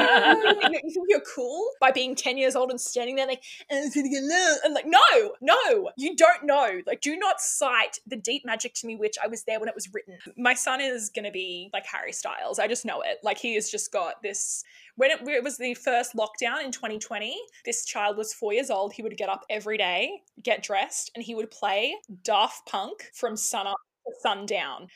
[0.09, 4.75] You, think, you are cool by being 10 years old and standing there like, and
[4.75, 6.81] like, no, no, you don't know.
[6.87, 9.75] Like, do not cite the deep magic to me, which I was there when it
[9.75, 10.19] was written.
[10.37, 12.59] My son is going to be like Harry Styles.
[12.59, 13.19] I just know it.
[13.23, 14.65] Like, he has just got this
[14.99, 18.93] when it, it, was the first lockdown in 2020, this child was four years old.
[18.93, 21.95] He would get up every day, get dressed, and he would play
[22.25, 23.77] Daft Punk from sun up
[24.09, 24.89] to sundown.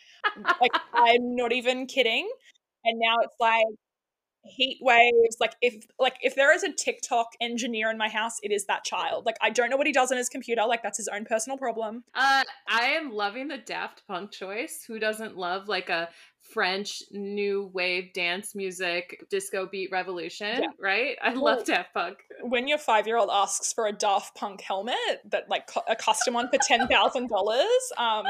[0.61, 2.29] like, I'm not even kidding.
[2.85, 3.64] And now it's like
[4.44, 5.37] heat waves.
[5.40, 8.85] Like if like if there is a TikTok engineer in my house, it is that
[8.85, 9.26] child.
[9.26, 10.62] Like I don't know what he does on his computer.
[10.66, 12.05] Like that's his own personal problem.
[12.14, 14.85] Uh, I am loving the Daft Punk choice.
[14.87, 16.09] Who doesn't love like a
[16.42, 20.68] French new wave dance music disco beat revolution, yeah.
[20.78, 21.16] right?
[21.22, 22.18] I well, love Daft Punk.
[22.42, 24.96] When your five year old asks for a Daft Punk helmet
[25.31, 28.26] that like a custom one for ten thousand dollars, um,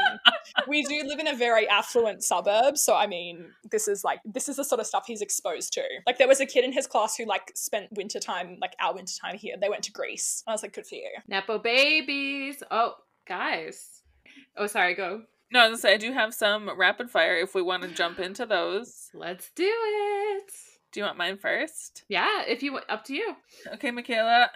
[0.68, 4.48] we do live in a very affluent suburb, so I mean, this is like this
[4.48, 5.82] is the sort of stuff he's exposed to.
[6.06, 8.94] Like there was a kid in his class who like spent winter time, like our
[8.94, 9.56] winter time here.
[9.60, 10.42] They went to Greece.
[10.46, 11.08] I was like, good for you.
[11.28, 12.62] Nepo babies.
[12.70, 12.94] Oh,
[13.26, 14.02] guys.
[14.56, 14.94] Oh, sorry.
[14.94, 15.22] Go.
[15.52, 17.88] No, I, was gonna say, I do have some rapid fire if we want to
[17.90, 19.10] jump into those.
[19.12, 20.50] Let's do it.
[20.92, 22.04] Do you want mine first?
[22.08, 23.36] Yeah, if you want, up to you.
[23.74, 24.48] Okay, Mikayla.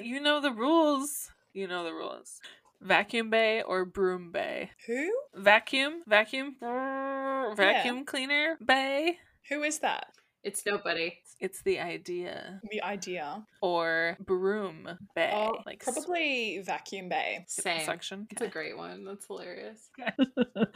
[0.02, 1.30] you know the rules.
[1.52, 2.40] You know the rules.
[2.80, 4.70] Vacuum bay or broom bay?
[4.86, 5.12] Who?
[5.34, 8.02] Vacuum, vacuum, vacuum yeah.
[8.06, 9.18] cleaner bay.
[9.50, 10.06] Who is that?
[10.44, 11.18] It's nobody.
[11.38, 12.60] It's the idea.
[12.70, 13.44] The idea.
[13.60, 15.30] Or broom bay.
[15.34, 17.44] Oh, like probably vacuum bay.
[17.48, 17.84] Same.
[17.84, 18.26] Suction.
[18.30, 19.04] It's a great one.
[19.04, 19.90] That's hilarious.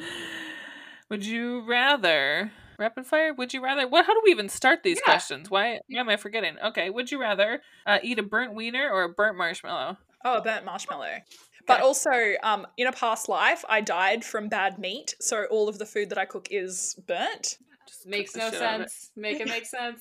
[1.11, 3.35] would you rather rapid fire?
[3.35, 3.89] Would you rather?
[3.89, 4.07] What?
[4.07, 5.05] How do we even start these yeah.
[5.05, 5.51] questions?
[5.51, 5.81] Why?
[5.89, 6.57] Why am I forgetting?
[6.65, 6.91] Okay.
[6.91, 9.97] Would you rather uh, eat a burnt wiener or a burnt marshmallow?
[10.25, 11.23] Oh, a burnt marshmallow.
[11.67, 12.11] But also,
[12.45, 16.11] um, in a past life, I died from bad meat, so all of the food
[16.11, 17.59] that I cook is burnt.
[17.87, 19.11] Just makes no sense.
[19.17, 20.01] Make it make sense.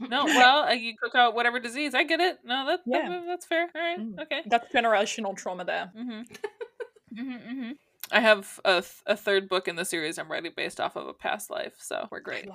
[0.00, 1.94] No, well, uh, you cook out whatever disease.
[1.94, 2.38] I get it.
[2.44, 3.08] No, that, yeah.
[3.08, 3.68] that that's fair.
[3.74, 4.20] All right, mm.
[4.22, 4.42] okay.
[4.46, 5.90] That's generational trauma there.
[5.96, 6.10] Mm-hmm.
[7.20, 7.70] mm-hmm, mm-hmm.
[8.10, 11.08] I have a, th- a third book in the series I'm writing based off of
[11.08, 12.48] a past life, so we're great.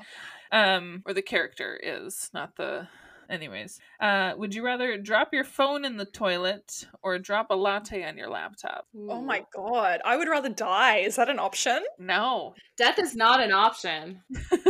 [0.51, 2.87] Um, or the character is, not the.
[3.29, 8.03] Anyways, uh, would you rather drop your phone in the toilet or drop a latte
[8.03, 8.85] on your laptop?
[8.95, 9.07] Ooh.
[9.09, 10.97] Oh my god, I would rather die.
[10.97, 11.79] Is that an option?
[11.99, 14.21] No, death is not an option.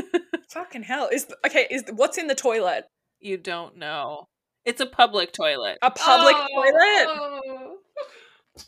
[0.50, 1.10] Fucking hell!
[1.12, 1.68] Is okay?
[1.70, 2.86] Is what's in the toilet?
[3.20, 4.28] You don't know.
[4.66, 5.78] It's a public toilet.
[5.82, 6.48] A public oh.
[6.56, 7.78] toilet.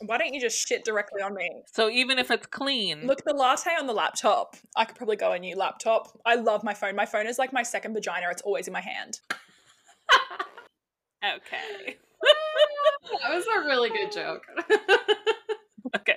[0.00, 1.48] Why don't you just shit directly on me?
[1.72, 3.06] So even if it's clean.
[3.06, 4.56] Look, the latte on the laptop.
[4.76, 6.08] I could probably go a new laptop.
[6.26, 6.96] I love my phone.
[6.96, 8.26] My phone is like my second vagina.
[8.30, 9.20] It's always in my hand.
[11.24, 11.96] Okay.
[13.22, 14.46] that was a really good joke.
[15.96, 16.16] okay.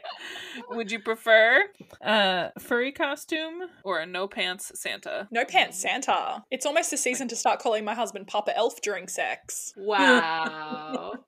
[0.69, 1.63] Would you prefer
[2.01, 5.27] a furry costume or a no pants Santa?
[5.31, 6.43] No pants Santa.
[6.51, 9.73] It's almost a season to start calling my husband Papa Elf during sex.
[9.77, 11.13] Wow.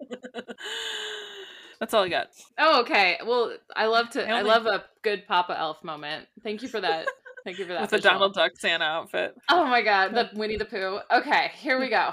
[1.79, 2.27] That's all I got.
[2.59, 3.17] Oh, okay.
[3.25, 4.27] Well, I love to.
[4.29, 6.27] I, I love a good Papa Elf moment.
[6.43, 7.07] Thank you for that.
[7.43, 7.81] Thank you for that.
[7.81, 9.33] With the Donald Duck Santa outfit.
[9.49, 10.99] Oh my god, the Winnie the Pooh.
[11.11, 12.11] Okay, here we go.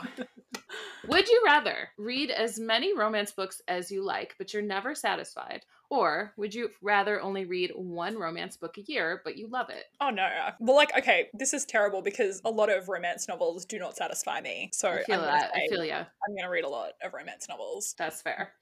[1.06, 5.64] Would you rather read as many romance books as you like, but you're never satisfied?
[5.90, 9.84] Or would you rather only read one romance book a year, but you love it?
[10.00, 10.28] Oh no.
[10.60, 14.40] Well, like, okay, this is terrible because a lot of romance novels do not satisfy
[14.40, 14.70] me.
[14.74, 15.50] So I feel that.
[15.54, 16.04] I feel yeah.
[16.26, 17.94] I'm going to read a lot of romance novels.
[17.96, 18.52] That's fair.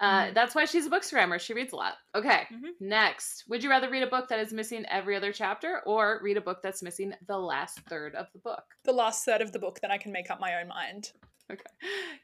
[0.00, 0.34] Uh, mm-hmm.
[0.34, 1.38] That's why she's a bookstagrammer.
[1.38, 1.94] She reads a lot.
[2.14, 2.70] Okay, mm-hmm.
[2.80, 3.44] next.
[3.48, 6.40] Would you rather read a book that is missing every other chapter or read a
[6.40, 8.64] book that's missing the last third of the book?
[8.84, 11.12] The last third of the book, then I can make up my own mind.
[11.50, 11.62] Okay,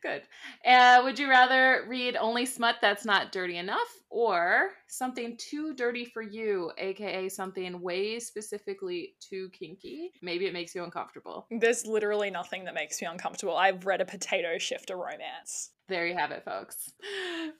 [0.02, 0.22] good.
[0.64, 6.04] Uh, would you rather read only smut that's not dirty enough or something too dirty
[6.04, 10.12] for you, aka something way specifically too kinky?
[10.22, 11.46] Maybe it makes you uncomfortable.
[11.50, 13.56] There's literally nothing that makes me uncomfortable.
[13.56, 15.70] I've read a potato shifter romance.
[15.88, 16.92] There you have it, folks.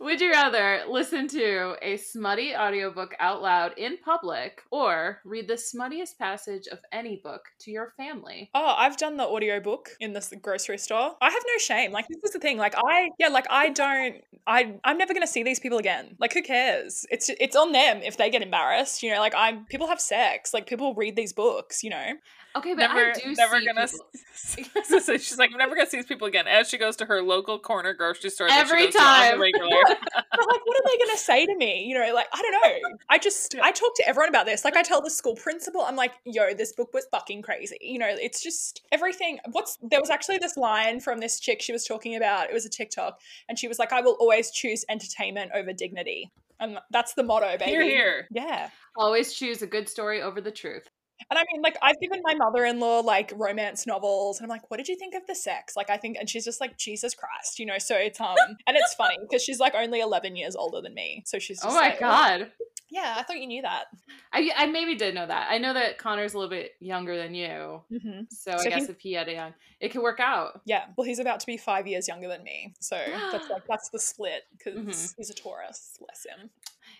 [0.01, 5.55] Would you rather listen to a smutty audiobook out loud in public or read the
[5.55, 8.51] smuttiest passage of any book to your family?
[8.53, 11.15] Oh, I've done the audiobook in the grocery store.
[11.21, 11.93] I have no shame.
[11.93, 12.59] Like this is the thing.
[12.59, 16.17] Like I yeah, like I don't I I'm never going to see these people again.
[16.19, 17.07] Like who cares?
[17.11, 20.53] It's it's on them if they get embarrassed, you know, like I people have sex.
[20.53, 22.15] Like people read these books, you know.
[22.57, 23.87] Okay, but never, I do never gonna.
[23.87, 26.49] so she's like, I'm never gonna see these people again.
[26.49, 29.39] As she goes to her local corner grocery store every time.
[29.41, 31.85] but like, what are they gonna say to me?
[31.85, 32.97] You know, like I don't know.
[33.09, 34.65] I just I talk to everyone about this.
[34.65, 37.77] Like I tell the school principal, I'm like, yo, this book was fucking crazy.
[37.81, 39.39] You know, it's just everything.
[39.53, 42.51] What's there was actually this line from this chick she was talking about.
[42.51, 46.31] It was a TikTok, and she was like, I will always choose entertainment over dignity.
[46.59, 47.71] And that's the motto, baby.
[47.71, 48.29] Here, here.
[48.31, 48.71] Yeah.
[48.97, 50.89] Always choose a good story over the truth.
[51.31, 54.51] And I mean, like, I've given my mother in law like romance novels, and I'm
[54.51, 55.77] like, what did you think of the sex?
[55.77, 57.79] Like, I think, and she's just like, Jesus Christ, you know?
[57.79, 61.23] So it's, um, and it's funny because she's like only 11 years older than me.
[61.27, 62.53] So she's oh my like, God.
[62.89, 63.87] Yeah, I thought you knew that.
[64.33, 65.49] I, I maybe did know that.
[65.51, 67.83] I know that Connor's a little bit younger than you.
[67.93, 68.21] Mm-hmm.
[68.31, 70.61] So, so, I guess he, if he had a young, it could work out.
[70.65, 70.85] Yeah.
[70.97, 72.75] Well, he's about to be five years younger than me.
[72.79, 72.97] So
[73.33, 74.89] that's like, that's the split because mm-hmm.
[75.17, 75.99] he's a Taurus.
[75.99, 76.51] Bless him.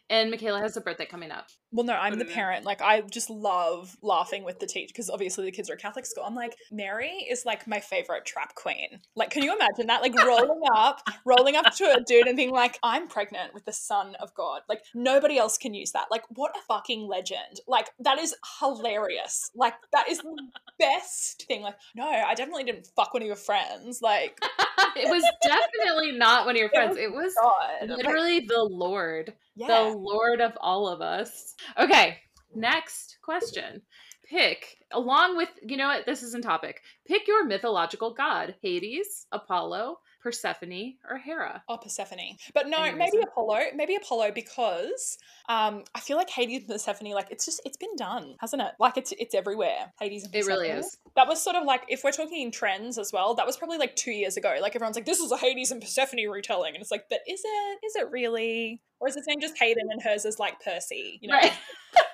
[0.09, 1.49] And Mikayla has a birthday coming up.
[1.73, 2.65] Well, no, I'm the parent.
[2.65, 6.07] Like, I just love laughing with the teacher because obviously the kids are at Catholic
[6.07, 6.25] school.
[6.25, 9.01] I'm like, Mary is like my favorite trap queen.
[9.15, 10.01] Like, can you imagine that?
[10.01, 13.73] Like, rolling up, rolling up to a dude and being like, I'm pregnant with the
[13.73, 14.63] son of God.
[14.69, 16.07] Like, nobody else can use that.
[16.11, 17.61] Like, what a fucking legend.
[17.67, 19.51] Like, that is hilarious.
[19.55, 20.37] Like, that is the
[20.79, 21.63] best thing.
[21.63, 24.01] Like, no, I definitely didn't fuck one of your friends.
[24.01, 24.39] Like,
[24.97, 26.97] it was definitely not one of your friends.
[26.97, 27.89] It was God.
[27.89, 29.67] Like, literally the Lord, yeah.
[29.67, 31.55] the Lord of all of us.
[31.79, 32.19] Okay,
[32.55, 33.83] next question.
[34.29, 36.83] Pick, along with, you know what, this isn't topic.
[37.07, 41.63] Pick your mythological god Hades, Apollo, Persephone, or Hera.
[41.69, 42.37] Oh, Persephone.
[42.53, 43.29] But no, Any maybe reason?
[43.31, 43.61] Apollo.
[43.77, 45.19] Maybe Apollo because
[45.49, 48.73] um, I feel like Hades and Persephone, like it's just it's been done, hasn't it?
[48.81, 49.93] Like it's it's everywhere.
[50.01, 50.97] Hades and It really is.
[51.15, 53.37] That was sort of like if we're talking trends as well.
[53.37, 54.57] That was probably like two years ago.
[54.61, 57.43] Like everyone's like, this is a Hades and Persephone retelling, and it's like, but is
[57.45, 57.79] it?
[57.87, 58.83] Is it really?
[58.99, 61.21] Or is his name just Hayden and hers is like Percy?
[61.23, 61.37] You know.
[61.37, 61.53] Right.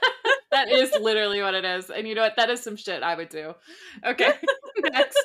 [0.51, 1.89] that is literally what it is.
[1.89, 2.37] And you know what?
[2.37, 3.55] That is some shit I would do.
[4.05, 4.33] Okay.
[4.93, 5.19] Next.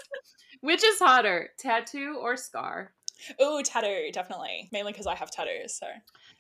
[0.62, 2.94] Which is hotter, tattoo or scar?
[3.42, 4.70] Ooh, tattoo, definitely.
[4.72, 5.88] Mainly because I have tattoos, so.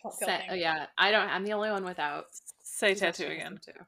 [0.03, 0.41] hot Sa- feeling.
[0.51, 1.27] oh, yeah, I don't.
[1.29, 2.25] I'm the only one without.
[2.61, 3.59] Say She's tattoo again.
[3.63, 3.79] tattoo.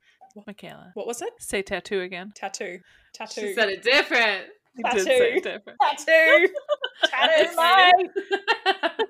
[0.47, 0.91] Mikayla.
[0.93, 1.29] What was it?
[1.39, 2.31] Say tattoo again.
[2.35, 2.79] Tattoo.
[3.13, 3.41] Tattoo.
[3.41, 4.45] She said it different.
[4.75, 5.41] You did say Tattoo.
[5.41, 5.79] different.
[5.81, 6.47] tattoo.
[7.09, 9.07] tattoo, mate.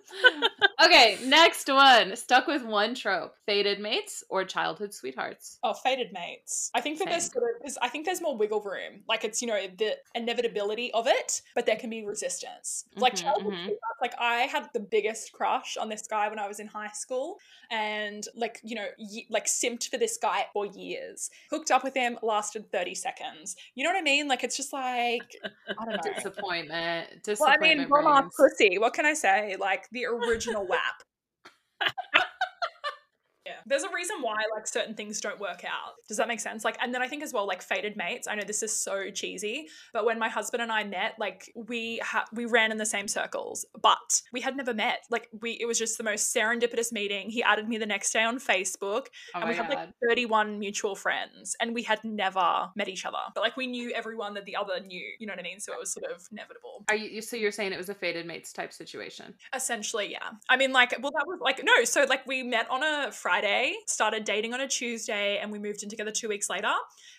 [0.83, 2.15] okay, next one.
[2.15, 5.59] Stuck with one trope: fated mates or childhood sweethearts.
[5.63, 6.71] Oh, fated mates.
[6.73, 9.01] I think that there's sort of, there's, I think there's more wiggle room.
[9.07, 12.85] Like it's you know the inevitability of it, but there can be resistance.
[12.95, 13.65] Like Mhm, childhood mhm.
[13.65, 16.91] sweethearts, like I had the biggest crush on this guy when I was in high
[16.93, 17.37] school,
[17.69, 21.29] and like you know ye- like simped for this guy for years.
[21.51, 23.55] Hooked up with him, lasted thirty seconds.
[23.75, 24.27] You know what I mean?
[24.27, 25.35] Like it's just like
[25.77, 26.13] I don't know.
[26.13, 27.27] Disappointment.
[27.39, 28.77] Well, I mean, grandma pussy.
[28.77, 29.55] What can I say?
[29.59, 31.03] Like the original WAP.
[33.49, 33.61] Yeah.
[33.65, 35.95] There's a reason why like certain things don't work out.
[36.07, 36.63] Does that make sense?
[36.63, 38.27] Like, and then I think as well, like fated mates.
[38.27, 41.99] I know this is so cheesy, but when my husband and I met, like we
[42.03, 44.99] ha- we ran in the same circles, but we had never met.
[45.09, 47.29] Like we, it was just the most serendipitous meeting.
[47.29, 50.95] He added me the next day on Facebook, Oh and we had like 31 mutual
[50.95, 54.55] friends, and we had never met each other, but like we knew everyone that the
[54.55, 55.05] other knew.
[55.19, 55.59] You know what I mean?
[55.59, 56.85] So it was sort of inevitable.
[56.89, 59.33] Are you so you're saying it was a fated mates type situation?
[59.53, 60.29] Essentially, yeah.
[60.49, 61.83] I mean, like, well, that was like, no.
[61.83, 63.38] So, like, we met on a Friday,
[63.87, 66.71] started dating on a Tuesday, and we moved in together two weeks later.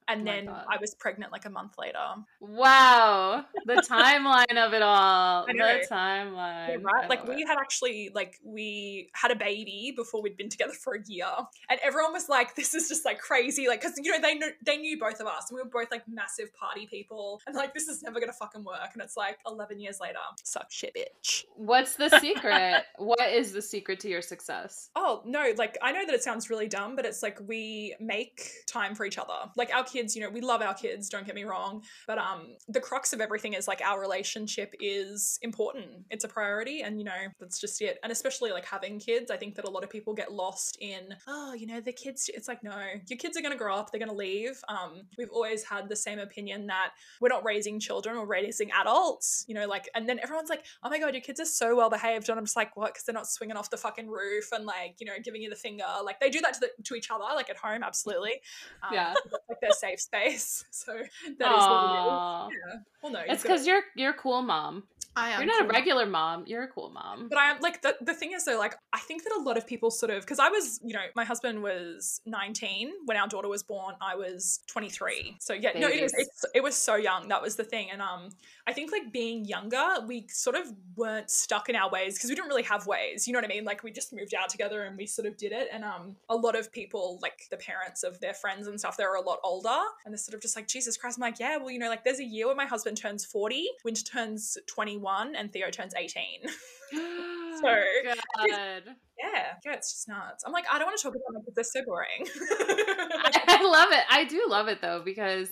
[0.09, 0.65] And Oh then God.
[0.69, 1.99] I was pregnant like a month later.
[2.41, 5.47] Wow, the timeline of it all.
[5.47, 5.53] The
[5.91, 6.69] timeline.
[6.69, 7.05] Yeah, right?
[7.05, 7.47] I Like, we it.
[7.47, 11.27] had actually, like, we had a baby before we'd been together for a year.
[11.69, 13.69] And everyone was like, this is just like crazy.
[13.69, 15.51] Like, because, you know, they knew, they knew both of us.
[15.51, 17.41] And we were both like massive party people.
[17.47, 18.91] And like, this is never going to fucking work.
[18.95, 20.19] And it's like 11 years later.
[20.43, 21.45] Suck shit, bitch.
[21.55, 22.85] What's the secret?
[22.97, 24.91] what is the secret to your success?
[24.97, 28.51] Oh, no, like I know that it sounds really dumb, but it's like we make
[28.67, 29.51] time for each other.
[29.57, 32.57] Like our kids, you know, we love our kids, don't get me wrong, but um
[32.69, 36.05] the crux of everything is like our relationship is important.
[36.11, 37.99] It's a priority and you know, that's just it.
[38.03, 41.15] And especially like having kids, I think that a lot of people get lost in,
[41.29, 43.91] oh, you know, the kids it's like no, your kids are going to grow up,
[43.91, 44.61] they're going to leave.
[44.69, 46.91] Um we've always had the same opinion that
[47.21, 50.91] we're not raising children, we're raising adults, you know, like and then everyone's like, "Oh
[50.91, 53.15] my god, your kids are so well behaved." And I'm just like, "What?" cuz they're
[53.15, 55.85] not swinging off the fucking roof and like, you know, giving you the finger.
[56.05, 58.41] Like they do that to the, to each other like at home, absolutely.
[58.83, 59.15] Um, Yeah.
[59.49, 60.65] like their safe space.
[60.71, 62.59] So that is what it is.
[62.75, 62.81] Yeah.
[63.03, 64.85] Well, no, It's because you're you're cool mom.
[65.21, 66.45] I am You're not a regular mom.
[66.47, 67.29] You're a cool mom.
[67.29, 69.57] But I am like the, the thing is though, like I think that a lot
[69.59, 73.29] of people sort of because I was, you know, my husband was 19 when our
[73.29, 73.95] daughter was born.
[74.01, 75.37] I was 23.
[75.41, 77.29] So yeah, no, it was, it's, it was so young.
[77.29, 77.91] That was the thing.
[77.91, 78.31] And um,
[78.67, 82.37] I think like being younger, we sort of weren't stuck in our ways because we
[82.37, 83.27] didn't really have ways.
[83.27, 83.65] You know what I mean?
[83.65, 85.69] Like we just moved out together and we sort of did it.
[85.73, 89.15] And um, a lot of people, like the parents of their friends and stuff, they're
[89.15, 89.69] a lot older
[90.05, 91.19] and they're sort of just like Jesus Christ.
[91.19, 93.69] I'm like, yeah, well, you know, like there's a year where my husband turns 40,
[93.85, 96.25] Winter turns 21, and Theo turns 18.
[97.61, 98.83] So- God.
[99.19, 100.45] Yeah, yeah, it's just nuts.
[100.47, 102.27] I'm like, I don't want to talk about them because they're so boring.
[102.27, 104.05] I, I love it.
[104.09, 105.49] I do love it though because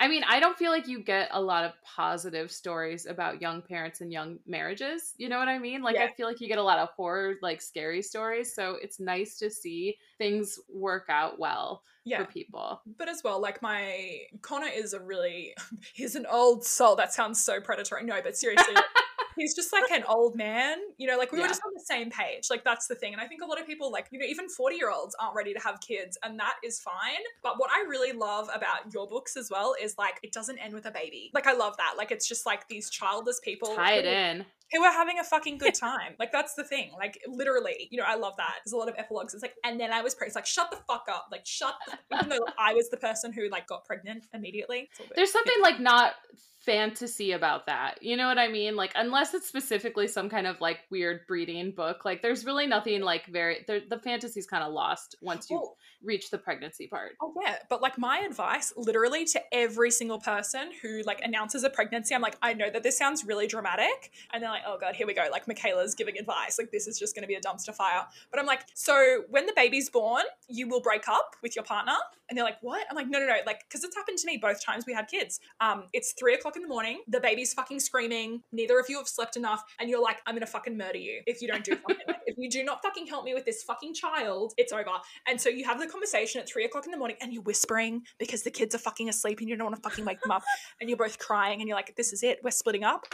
[0.00, 3.60] I mean, I don't feel like you get a lot of positive stories about young
[3.60, 5.12] parents and young marriages.
[5.18, 5.82] You know what I mean?
[5.82, 6.04] Like Yeah.
[6.04, 9.36] I feel like you get a lot of horror like scary stories, so it's nice
[9.38, 12.80] to see things work out well yeah, for people.
[12.96, 15.54] but as well, like my Connor is a really,
[15.92, 16.96] he's an old soul.
[16.96, 18.04] That sounds so predatory.
[18.04, 18.74] No, but seriously.
[19.30, 21.84] like, He's just like an old man, you know, like we were just on the
[21.84, 22.48] same page.
[22.50, 23.12] Like, that's the thing.
[23.12, 25.34] And I think a lot of people, like, you know, even 40 year olds aren't
[25.34, 27.20] ready to have kids, and that is fine.
[27.42, 30.74] But what I really love about your books as well is like, it doesn't end
[30.74, 31.30] with a baby.
[31.34, 31.94] Like, I love that.
[31.96, 33.74] Like, it's just like these childless people.
[33.74, 34.46] Tie it who- in.
[34.72, 36.14] who are having a fucking good time.
[36.20, 36.92] like that's the thing.
[36.96, 38.54] Like literally, you know, I love that.
[38.64, 39.34] There's a lot of epilogues.
[39.34, 40.30] It's like, and then I was pregnant.
[40.30, 41.26] It's like, shut the fuck up.
[41.32, 41.74] Like, shut.
[41.88, 44.88] The- Even though I was the person who like got pregnant immediately.
[44.92, 45.16] It's all good.
[45.16, 46.14] There's something like not
[46.60, 48.02] fantasy about that.
[48.02, 48.76] You know what I mean?
[48.76, 53.00] Like unless it's specifically some kind of like weird breeding book, like there's really nothing
[53.00, 55.62] like very the fantasy's kind of lost once you
[56.02, 57.12] reach the pregnancy part.
[57.20, 61.70] Oh yeah, but like my advice, literally to every single person who like announces a
[61.70, 64.96] pregnancy, I'm like, I know that this sounds really dramatic, and they're like, oh god,
[64.96, 65.26] here we go.
[65.30, 68.06] Like Mikayla's giving advice, like this is just going to be a dumpster fire.
[68.30, 71.96] But I'm like, so when the baby's born, you will break up with your partner,
[72.28, 72.86] and they're like, what?
[72.90, 75.08] I'm like, no, no, no, like because it's happened to me both times we had
[75.08, 75.40] kids.
[75.60, 79.08] Um, it's three o'clock in the morning, the baby's fucking screaming, neither of you have
[79.08, 81.76] slept enough, and you're like, I'm gonna fucking murder you if you don't do.
[81.88, 84.90] Like, if you do not fucking help me with this fucking child, it's over.
[85.26, 88.02] And so you have the conversation at three o'clock in the morning and you're whispering
[88.18, 90.42] because the kids are fucking asleep and you don't want to fucking wake them up.
[90.80, 92.38] And you're both crying and you're like, this is it.
[92.42, 93.06] We're splitting up.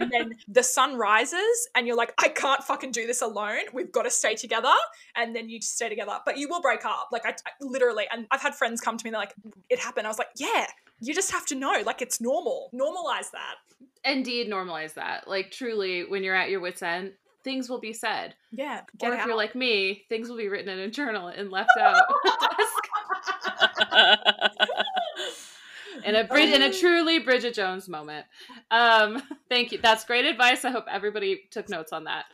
[0.00, 3.62] And then the sun rises and you're like, I can't fucking do this alone.
[3.72, 4.72] We've got to stay together.
[5.16, 6.18] And then you just stay together.
[6.24, 7.08] But you will break up.
[7.10, 9.34] Like, I, I literally, and I've had friends come to me, they're like,
[9.68, 10.06] it happened.
[10.06, 10.66] I was like, yeah,
[11.00, 11.82] you just have to know.
[11.84, 12.70] Like, it's normal.
[12.74, 13.56] Normalize that.
[14.04, 15.28] Indeed, normalize that.
[15.28, 17.12] Like truly, when you're at your wits' end,
[17.44, 18.34] things will be said.
[18.52, 18.82] Yeah.
[19.02, 19.26] or if out.
[19.26, 22.02] you're like me, things will be written in a journal and left out
[26.04, 28.26] in a Brid- in a truly Bridget Jones moment.
[28.70, 29.78] Um, thank you.
[29.78, 30.64] That's great advice.
[30.64, 32.26] I hope everybody took notes on that.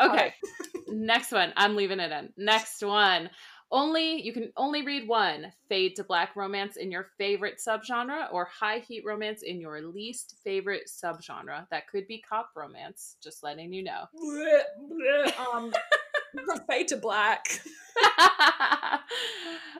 [0.00, 0.34] Okay,
[0.88, 1.52] next one.
[1.56, 2.32] I'm leaving it in.
[2.36, 3.30] Next one.
[3.70, 8.44] Only you can only read one fade to black romance in your favorite subgenre or
[8.44, 11.68] high heat romance in your least favorite subgenre.
[11.70, 13.16] That could be cop romance.
[13.22, 14.04] Just letting you know.
[15.52, 15.72] Um,
[16.68, 17.46] fade to black.
[17.96, 19.00] I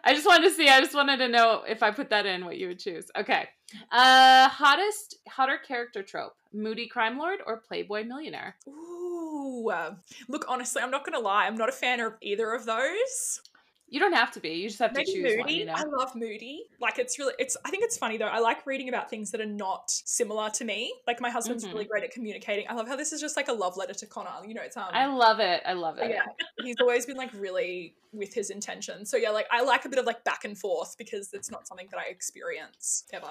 [0.08, 0.68] just wanted to see.
[0.68, 3.10] I just wanted to know if I put that in, what you would choose.
[3.16, 3.48] Okay.
[3.90, 8.56] Uh, hottest, hotter character trope: moody crime lord or playboy millionaire.
[8.68, 9.70] Ooh.
[9.72, 9.94] uh,
[10.28, 11.46] Look, honestly, I'm not gonna lie.
[11.46, 13.40] I'm not a fan of either of those.
[13.88, 14.48] You don't have to be.
[14.50, 15.38] You just have to Maybe choose moody.
[15.38, 15.48] one.
[15.54, 15.74] You know.
[15.76, 16.64] I love moody.
[16.80, 17.34] Like it's really.
[17.38, 17.56] It's.
[17.64, 18.26] I think it's funny though.
[18.26, 20.92] I like reading about things that are not similar to me.
[21.06, 21.72] Like my husband's Mhm.
[21.72, 22.66] really great at communicating.
[22.68, 24.44] I love how this is just like a love letter to Connor.
[24.46, 24.88] You know, it's um.
[24.92, 25.62] I love it.
[25.64, 26.10] I love it.
[26.10, 26.24] yeah,
[26.62, 29.06] he's always been like really with his intention.
[29.06, 31.68] So yeah, like I like a bit of like back and forth because it's not
[31.68, 33.28] something that I experience ever.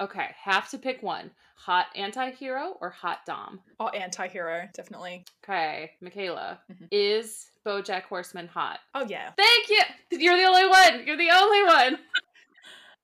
[0.00, 0.34] Okay.
[0.42, 3.60] Have to pick one: hot anti-hero or hot dom.
[3.78, 5.24] Oh, anti-hero, definitely.
[5.44, 6.88] Okay, Mikayla, Mhm.
[6.90, 8.80] is BoJack Horseman hot?
[8.94, 9.30] Oh yeah.
[9.36, 10.18] Thank you.
[10.18, 11.06] You're the only one.
[11.06, 11.98] You're the only one.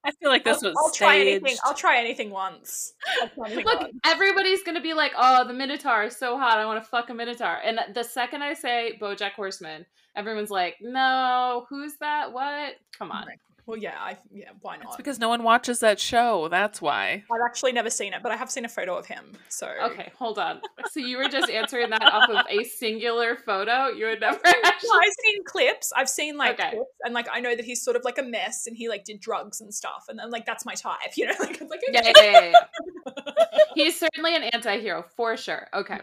[0.05, 1.57] I feel like this I'll, was I'll try anything.
[1.65, 2.95] I'll try anything once.
[3.35, 3.95] Try anything Look, once.
[4.07, 6.59] everybody's gonna be like, "Oh, the Minotaur is so hot.
[6.59, 9.85] I want to fuck a Minotaur." And the second I say BoJack Horseman,
[10.17, 12.33] everyone's like, "No, who's that?
[12.33, 12.77] What?
[12.99, 13.27] Come oh on."
[13.67, 14.87] Well, yeah, I yeah, why not?
[14.87, 16.49] It's because no one watches that show.
[16.49, 17.25] That's why.
[17.31, 19.33] I've actually never seen it, but I have seen a photo of him.
[19.49, 20.61] So Okay, hold on.
[20.91, 23.89] So you were just answering that off of a singular photo.
[23.89, 24.91] You would never Well, actually.
[24.95, 25.93] I've seen clips.
[25.95, 26.71] I've seen like Okay.
[26.71, 29.05] clips, and like I know that he's sort of like a mess, and he like
[29.05, 31.35] did drugs and stuff, and then like that's my type, you know.
[31.39, 32.53] Like it's like Yeah, yeah, yeah,
[33.07, 33.15] yeah.
[33.75, 35.69] He's certainly an anti-hero for sure.
[35.73, 36.01] Okay.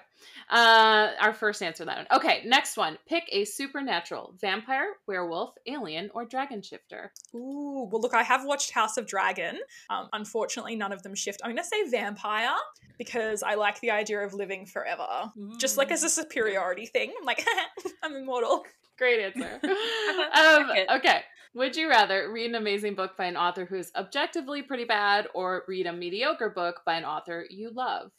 [0.50, 2.08] Uh our first answer that one.
[2.20, 2.98] Okay, next one.
[3.08, 7.12] Pick a supernatural vampire, werewolf, alien, or dragon shifter.
[7.36, 9.60] Ooh, well, look, I have watched House of Dragon.
[9.90, 11.42] Um, unfortunately, none of them shift.
[11.44, 12.56] I'm gonna say vampire
[12.98, 17.14] because I like the idea of living forever, just like as a superiority thing.
[17.20, 17.46] I'm like,
[18.04, 18.64] I'm immortal.
[18.98, 19.60] Great answer.
[20.34, 21.22] um, okay.
[21.54, 25.64] Would you rather read an amazing book by an author who's objectively pretty bad or
[25.68, 28.12] read a mediocre book by an author you love?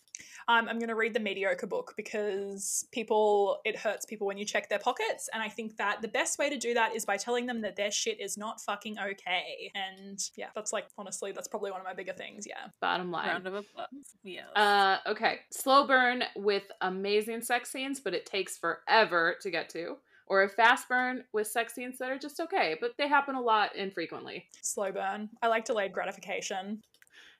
[0.51, 4.47] Um, I'm going to read the mediocre book because people, it hurts people when you
[4.47, 5.29] check their pockets.
[5.35, 7.77] And I think that the best way to do that is by telling them that
[7.77, 9.71] their shit is not fucking okay.
[9.75, 12.47] And yeah, that's like, honestly, that's probably one of my bigger things.
[12.47, 12.69] Yeah.
[12.81, 13.29] Bottom line.
[13.29, 13.89] Round of applause.
[14.23, 14.47] Yes.
[14.57, 15.41] Uh, okay.
[15.53, 19.97] Slow burn with amazing sex scenes, but it takes forever to get to.
[20.29, 23.41] Or a fast burn with sex scenes that are just okay, but they happen a
[23.41, 24.47] lot infrequently.
[24.63, 25.29] Slow burn.
[25.43, 26.83] I like delayed gratification.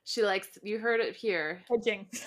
[0.05, 1.61] She likes, you heard it here.
[1.71, 2.07] Edging.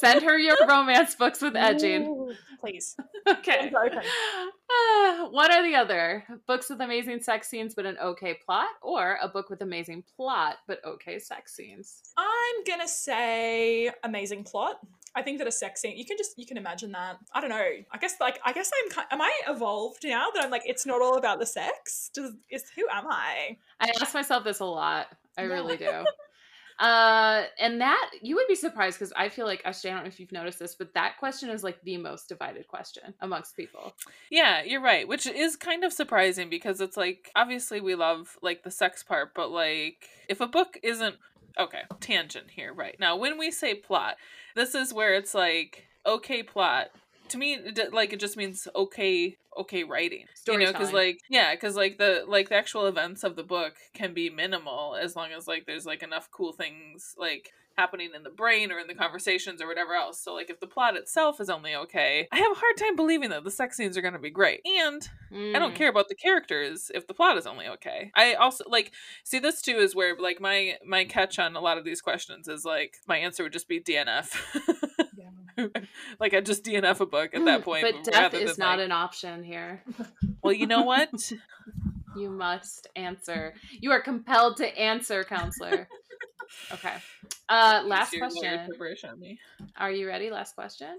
[0.00, 2.06] Send her your romance books with edging.
[2.06, 2.96] Ooh, Please.
[3.28, 3.70] Okay.
[3.70, 6.24] Uh, one or the other.
[6.46, 10.56] Books with amazing sex scenes but an okay plot, or a book with amazing plot
[10.66, 12.00] but okay sex scenes.
[12.16, 14.80] I'm gonna say amazing plot.
[15.14, 17.18] I think that a sex scene, you can just you can imagine that.
[17.34, 17.68] I don't know.
[17.90, 21.02] I guess like I guess I'm am I evolved now that I'm like it's not
[21.02, 22.10] all about the sex.
[22.14, 23.58] Does is who am I?
[23.78, 25.08] I ask myself this a lot.
[25.36, 25.90] I really do.
[26.78, 30.08] Uh, and that you would be surprised because I feel like actually I don't know
[30.08, 33.94] if you've noticed this, but that question is like the most divided question amongst people.
[34.30, 38.62] Yeah, you're right, which is kind of surprising because it's like obviously we love like
[38.62, 41.16] the sex part, but like if a book isn't
[41.58, 42.96] okay, tangent here, right.
[43.00, 44.16] Now, when we say plot,
[44.54, 46.88] this is where it's like okay plot
[47.30, 47.58] to me
[47.92, 52.24] like it just means okay okay writing you know because like yeah because like the
[52.26, 55.86] like the actual events of the book can be minimal as long as like there's
[55.86, 59.94] like enough cool things like happening in the brain or in the conversations or whatever
[59.94, 62.96] else so like if the plot itself is only okay i have a hard time
[62.96, 65.54] believing that the sex scenes are going to be great and mm.
[65.54, 65.76] i don't mm.
[65.76, 69.62] care about the characters if the plot is only okay i also like see this
[69.62, 72.96] too is where like my my catch on a lot of these questions is like
[73.06, 74.36] my answer would just be dnf
[76.20, 77.82] like I just DNF a book at that point.
[77.84, 78.86] But death is not like...
[78.86, 79.82] an option here.
[80.42, 81.10] Well, you know what?
[82.16, 83.54] you must answer.
[83.80, 85.88] You are compelled to answer, counselor.
[86.72, 86.94] Okay.
[87.50, 88.70] Uh last question.
[89.76, 90.30] Are you ready?
[90.30, 90.98] Last question.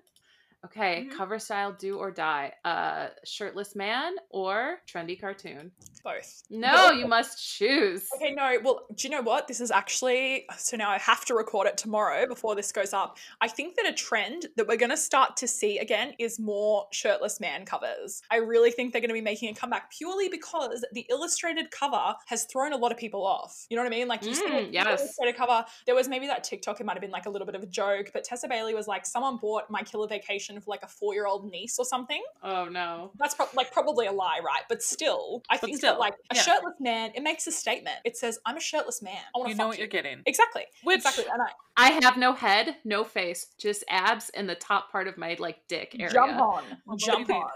[0.65, 1.17] Okay, mm-hmm.
[1.17, 2.53] cover style do or die.
[2.65, 5.71] Uh shirtless man or trendy cartoon?
[6.03, 6.43] Both.
[6.49, 8.07] No, you must choose.
[8.15, 8.57] Okay, no.
[8.63, 9.47] Well, do you know what?
[9.47, 13.17] This is actually so now I have to record it tomorrow before this goes up.
[13.41, 16.87] I think that a trend that we're going to start to see again is more
[16.91, 18.21] shirtless man covers.
[18.29, 22.15] I really think they're going to be making a comeback purely because the illustrated cover
[22.27, 23.65] has thrown a lot of people off.
[23.69, 24.07] You know what I mean?
[24.07, 24.99] Like you mm, see yes.
[24.99, 25.65] illustrated cover.
[25.85, 27.67] There was maybe that TikTok it might have been like a little bit of a
[27.67, 31.13] joke, but Tessa Bailey was like someone bought My Killer Vacation for like a four
[31.13, 32.21] year old niece or something.
[32.43, 33.11] Oh no.
[33.17, 34.63] That's pro- like probably a lie, right?
[34.67, 36.41] But still, I but think still, that like a yeah.
[36.41, 37.97] shirtless man, it makes a statement.
[38.05, 39.17] It says, I'm a shirtless man.
[39.35, 39.83] I want to You know what you.
[39.83, 40.21] are getting.
[40.25, 40.63] Exactly.
[40.83, 40.97] Which...
[40.97, 41.25] Exactly.
[41.31, 45.17] And I, I have no head, no face, just abs in the top part of
[45.17, 46.13] my like dick area.
[46.13, 46.63] Jump on.
[46.97, 47.49] Jump on.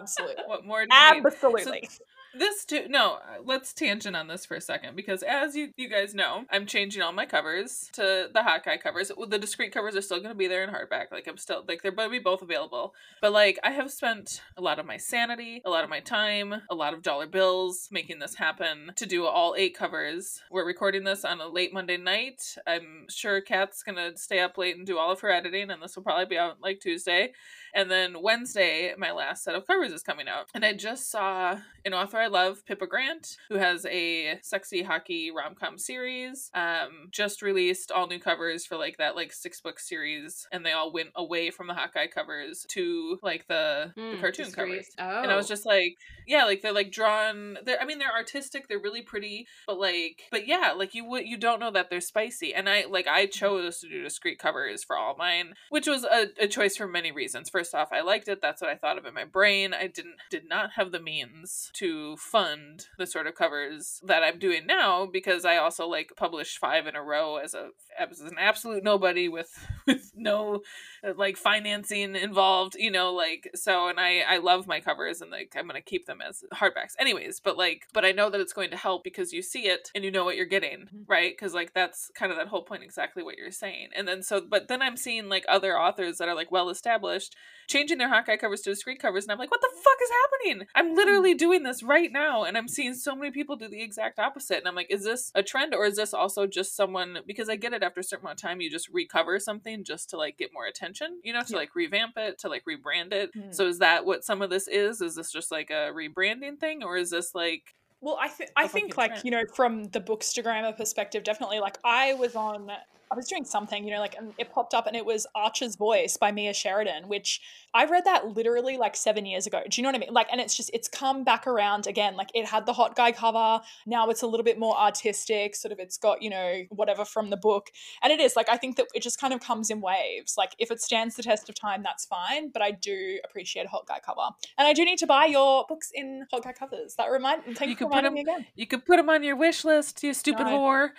[0.00, 0.36] Absolutely.
[0.46, 0.86] What more?
[0.90, 1.88] Absolutely.
[1.90, 2.04] So,
[2.34, 5.88] this too no uh, let's tangent on this for a second because as you you
[5.88, 9.10] guys know i'm changing all my covers to the hot guy covers.
[9.28, 11.82] The discreet covers are still going to be there in hardback like i'm still like
[11.82, 12.94] they're going to be both available.
[13.20, 16.62] But like i have spent a lot of my sanity a lot of my time
[16.70, 20.40] a lot of dollar bills making this happen to do all eight covers.
[20.50, 22.56] We're recording this on a late monday night.
[22.66, 25.82] I'm sure kat's going to stay up late and do all of her editing and
[25.82, 27.32] this will probably be out like tuesday
[27.74, 30.46] and then Wednesday, my last set of covers is coming out.
[30.54, 35.30] And I just saw an author I love, Pippa Grant, who has a sexy hockey
[35.30, 39.78] rom com series, um, just released all new covers for like that like six book
[39.80, 40.46] series.
[40.52, 44.16] And they all went away from the hot guy covers to like the, mm, the
[44.16, 44.86] hmm, cartoon covers.
[44.98, 45.22] Oh.
[45.22, 45.48] And I was oh.
[45.48, 45.96] just like,
[46.26, 47.58] yeah, like they're like drawn.
[47.64, 48.68] They're, I mean, they're artistic.
[48.68, 52.00] They're really pretty, but like, but yeah, like you would, you don't know that they're
[52.00, 52.54] spicy.
[52.54, 56.28] And I like, I chose to do discreet covers for all mine, which was a,
[56.40, 57.50] a choice for many reasons.
[57.58, 58.40] First off, I liked it.
[58.40, 59.74] That's what I thought of in my brain.
[59.74, 64.38] I didn't did not have the means to fund the sort of covers that I'm
[64.38, 68.36] doing now because I also like published five in a row as a as an
[68.38, 70.60] absolute nobody with with no
[71.04, 75.32] uh, like financing involved, you know, like so and I I love my covers and
[75.32, 76.94] like I'm going to keep them as hardbacks.
[77.00, 79.90] Anyways, but like but I know that it's going to help because you see it
[79.96, 81.02] and you know what you're getting, mm-hmm.
[81.08, 81.36] right?
[81.36, 83.88] Cuz like that's kind of that whole point exactly what you're saying.
[83.96, 87.34] And then so but then I'm seeing like other authors that are like well established
[87.68, 90.10] changing their hot guy covers to discreet covers, and I'm like, what the fuck is
[90.10, 90.66] happening?
[90.74, 91.38] I'm literally mm.
[91.38, 94.58] doing this right now, and I'm seeing so many people do the exact opposite.
[94.58, 97.18] And I'm like, is this a trend, or is this also just someone?
[97.26, 100.10] Because I get it after a certain amount of time, you just recover something just
[100.10, 101.58] to like get more attention, you know, to yeah.
[101.58, 103.30] like revamp it, to like rebrand it.
[103.34, 103.54] Mm.
[103.54, 105.00] So is that what some of this is?
[105.00, 108.68] Is this just like a rebranding thing, or is this like well, I think I
[108.68, 109.24] think like trend?
[109.24, 112.70] you know from the bookstagrammer perspective, definitely like I was on
[113.10, 115.76] I was doing something, you know, like and it popped up and it was Archer's
[115.76, 117.40] Voice by Mia Sheridan, which
[117.74, 119.60] I read that literally like seven years ago.
[119.68, 120.12] Do you know what I mean?
[120.12, 122.16] Like, and it's just, it's come back around again.
[122.16, 123.60] Like, it had the hot guy cover.
[123.86, 127.30] Now it's a little bit more artistic, sort of, it's got, you know, whatever from
[127.30, 127.70] the book.
[128.02, 130.34] And it is like, I think that it just kind of comes in waves.
[130.38, 132.50] Like, if it stands the test of time, that's fine.
[132.50, 134.28] But I do appreciate a hot guy cover.
[134.56, 136.94] And I do need to buy your books in hot guy covers.
[136.96, 138.46] That remind, thank you, you for reminding them, me again.
[138.54, 140.90] You could put them on your wish list, you stupid no, whore.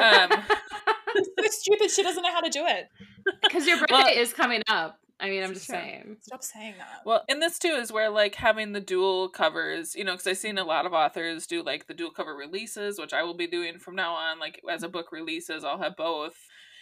[0.00, 0.42] Um,
[1.38, 1.90] So stupid.
[1.90, 2.88] She doesn't know how to do it.
[3.42, 4.98] Because your birthday well, is coming up.
[5.20, 5.76] I mean, I'm just true.
[5.76, 6.16] saying.
[6.22, 7.02] Stop saying that.
[7.04, 10.38] Well, and this too is where like having the dual covers, you know, because I've
[10.38, 13.46] seen a lot of authors do like the dual cover releases, which I will be
[13.46, 14.38] doing from now on.
[14.38, 16.36] Like as a book releases, I'll have both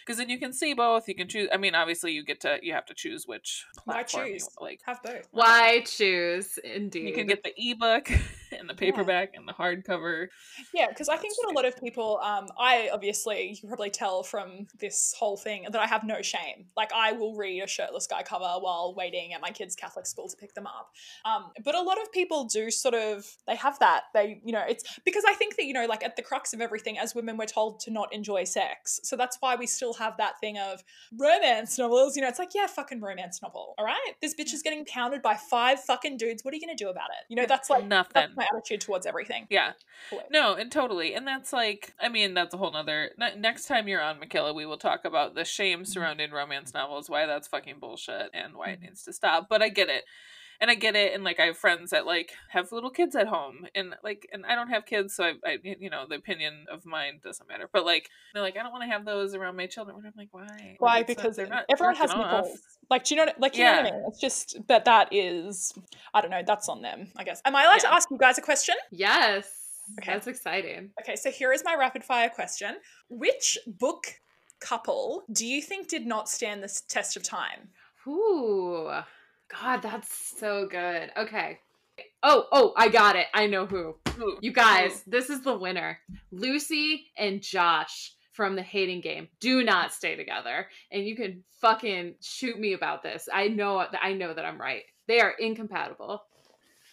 [0.05, 1.07] because then you can see both.
[1.07, 1.49] You can choose.
[1.53, 4.41] I mean, obviously, you get to you have to choose which platform Why choose?
[4.41, 5.27] You, like have both.
[5.31, 6.57] Why choose?
[6.63, 8.09] Indeed, you can get the ebook
[8.59, 9.39] and the paperback yeah.
[9.39, 10.27] and the hardcover.
[10.73, 12.19] Yeah, because I think that a lot of people.
[12.23, 16.21] Um, I obviously you can probably tell from this whole thing that I have no
[16.21, 16.65] shame.
[16.75, 20.27] Like I will read a shirtless guy cover while waiting at my kids' Catholic school
[20.29, 20.91] to pick them up.
[21.25, 24.03] Um, but a lot of people do sort of they have that.
[24.13, 26.61] They you know it's because I think that you know like at the crux of
[26.61, 28.99] everything as women we're told to not enjoy sex.
[29.03, 30.83] So that's why we still have that thing of
[31.17, 32.15] romance novels.
[32.15, 33.73] You know, it's like, yeah, fucking romance novel.
[33.77, 34.13] All right.
[34.21, 36.43] This bitch is getting pounded by five fucking dudes.
[36.43, 37.25] What are you going to do about it?
[37.29, 38.29] You know, that's like nothing.
[38.39, 39.47] My attitude towards everything.
[39.49, 39.73] Yeah.
[40.09, 40.23] Cool.
[40.31, 41.13] No, and totally.
[41.13, 43.11] And that's like, I mean, that's a whole nother.
[43.17, 45.85] ne- Next time you're on, Mikayla, we will talk about the shame mm-hmm.
[45.85, 48.85] surrounding romance novels, why that's fucking bullshit, and why it mm-hmm.
[48.85, 49.47] needs to stop.
[49.49, 50.05] But I get it.
[50.61, 51.13] And I get it.
[51.13, 53.65] And like, I have friends that like have little kids at home.
[53.75, 55.15] And like, and I don't have kids.
[55.15, 57.69] So I, I you know, the opinion of mine doesn't matter.
[57.71, 59.95] But like, they're like, I don't want to have those around my children.
[59.97, 60.75] And I'm like, why?
[60.79, 60.97] Why?
[60.97, 62.43] Like, it's not- Because they're not everyone has jerking off.
[62.45, 62.59] nipples.
[62.89, 63.25] Like, do you know?
[63.27, 63.91] What, like, you know what I Yeah.
[63.95, 64.03] mean?
[64.07, 65.73] It's just, but that is,
[66.13, 66.41] I don't know.
[66.45, 67.41] That's on them, I guess.
[67.45, 68.75] Am I allowed to ask you guys a question?
[68.91, 69.49] Yes.
[69.99, 70.11] Okay.
[70.11, 70.91] That's exciting.
[71.01, 72.75] Okay, so here is my rapid fire question:
[73.09, 74.05] Which book
[74.59, 77.69] couple do you think did not stand this test of time?
[78.07, 78.91] Ooh.
[79.49, 81.11] God, that's so good.
[81.17, 81.59] Okay.
[82.23, 83.27] Oh, oh, I got it.
[83.33, 83.95] I know who.
[84.19, 85.99] Ooh, You guys, this is the winner.
[86.31, 90.67] Lucy and Josh from the hating game do not stay together.
[90.91, 93.27] And you can fucking shoot me about this.
[93.33, 94.83] I know I know that I'm right.
[95.07, 96.23] They are incompatible.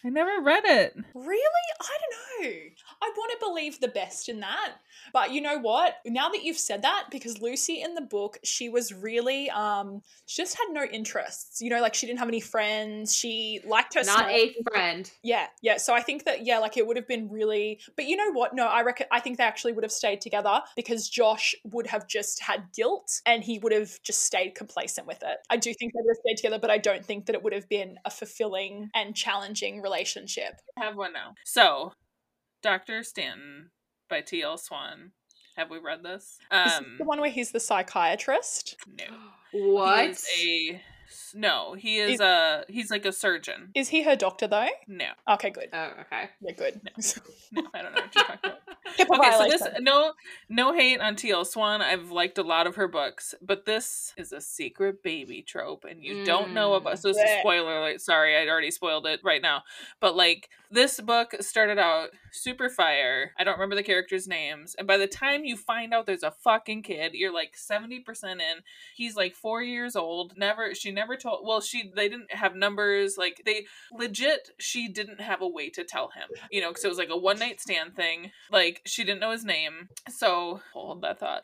[0.07, 0.95] I never read it.
[1.13, 1.41] Really?
[1.81, 2.59] I don't know.
[3.01, 4.75] I want to believe the best in that.
[5.13, 5.95] But you know what?
[6.05, 10.41] Now that you've said that, because Lucy in the book, she was really um she
[10.41, 11.61] just had no interests.
[11.61, 13.13] You know, like she didn't have any friends.
[13.15, 15.11] She liked her Not small- a friend.
[15.23, 15.77] Yeah, yeah.
[15.77, 17.79] So I think that yeah, like it would have been really.
[17.95, 18.53] But you know what?
[18.55, 22.07] No, I reckon I think they actually would have stayed together because Josh would have
[22.07, 25.37] just had guilt and he would have just stayed complacent with it.
[25.49, 27.53] I do think they would have stayed together, but I don't think that it would
[27.53, 29.96] have been a fulfilling and challenging relationship.
[30.79, 31.33] I have one now.
[31.45, 31.93] So,
[32.61, 33.03] Dr.
[33.03, 33.71] Stanton
[34.09, 34.57] by T.L.
[34.57, 35.11] Swan.
[35.55, 36.23] Have we read this?
[36.23, 38.75] Is this Um, the one where he's the psychiatrist?
[38.87, 39.05] no.
[39.53, 40.19] What?
[40.35, 40.71] He
[41.09, 41.73] is a no.
[41.73, 43.71] He is, Is- a he's like a surgeon.
[43.73, 44.67] Is he her doctor though?
[44.87, 45.69] No, Okay, good.
[45.73, 46.29] oh, okay.
[46.41, 46.81] Yeah, good.
[47.53, 48.59] no, I don't know what you're talking about.
[48.99, 50.13] Okay, so this no
[50.49, 51.45] no hate on T.L.
[51.45, 51.81] Swan.
[51.81, 56.03] I've liked a lot of her books, but this is a secret baby trope, and
[56.03, 56.77] you don't know Mm.
[56.77, 56.99] about.
[56.99, 58.01] So it's a spoiler alert.
[58.01, 59.63] Sorry, I'd already spoiled it right now.
[59.99, 63.31] But like this book started out super fire.
[63.39, 66.31] I don't remember the characters' names, and by the time you find out there's a
[66.31, 68.63] fucking kid, you're like seventy percent in.
[68.95, 70.33] He's like four years old.
[70.37, 71.45] Never, she never told.
[71.47, 73.17] Well, she they didn't have numbers.
[73.17, 76.27] Like they legit, she didn't have a way to tell him.
[76.51, 78.31] You know, because it was like a one night stand thing.
[78.51, 81.43] Like she didn't know his name, so hold that thought.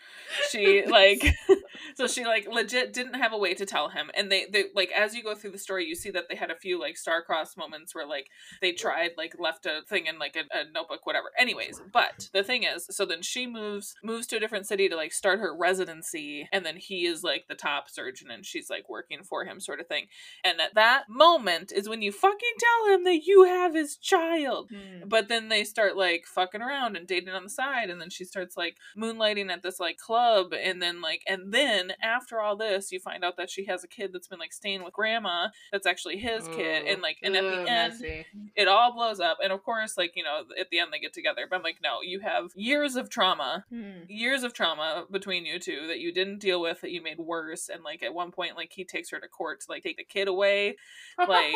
[0.50, 1.36] She like,
[1.96, 4.12] so she like legit didn't have a way to tell him.
[4.14, 6.52] And they they like as you go through the story, you see that they had
[6.52, 8.28] a few like star-crossed moments where like
[8.62, 11.32] they tried like left a thing in like a, a notebook, whatever.
[11.38, 14.96] Anyways, but the thing is, so then she moves moves to a different city to
[14.96, 18.90] like start her residency, and then he is like the top surgeon, and she's like
[18.90, 20.08] working for him, sort of thing.
[20.44, 24.70] And at that moment is when you fucking tell him that you have his child.
[24.72, 25.08] Hmm.
[25.08, 28.26] But then they start like fucking around and dating on the side, and then she
[28.26, 32.92] starts like moonlighting at this like club, and then like, and then after all this,
[32.92, 35.86] you find out that she has a kid that's been like staying with grandma, that's
[35.88, 38.26] actually his kid, and like, and at the end, messy.
[38.56, 41.14] it all blows up, and of course, like you know, at the end they get
[41.14, 41.46] together.
[41.50, 44.04] But I'm like, no, you have years of trauma, Hmm.
[44.08, 47.70] years of trauma between you two that you didn't deal with that you made worse,
[47.70, 50.04] and like at one point, like he takes her to court to like take the
[50.04, 50.76] kid away,
[51.18, 51.54] Like?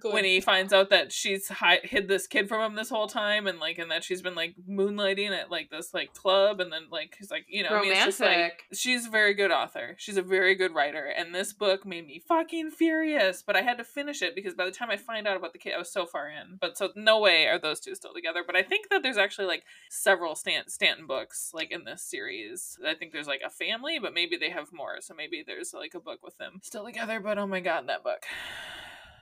[0.00, 0.12] Good.
[0.12, 3.46] when he finds out that she's hi- hid this kid from him this whole time
[3.46, 6.82] and like and that she's been like moonlighting at like this like club and then
[6.90, 8.64] like he's like you know I mean, it's just like Romantic.
[8.72, 9.94] she's a very good author.
[9.98, 11.04] She's a very good writer.
[11.04, 14.64] And this book made me fucking furious but i had to finish it because by
[14.64, 16.58] the time i find out about the kid i was so far in.
[16.60, 18.42] But so no way are those two still together.
[18.44, 22.78] But i think that there's actually like several Stan- stanton books like in this series.
[22.86, 24.96] I think there's like a family but maybe they have more.
[25.00, 27.20] So maybe there's like a book with them still together.
[27.20, 28.24] But oh my god that book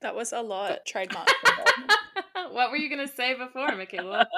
[0.02, 0.84] That was a lot.
[0.84, 1.28] Trademark.
[2.50, 4.26] what were you gonna say before, Mikayla?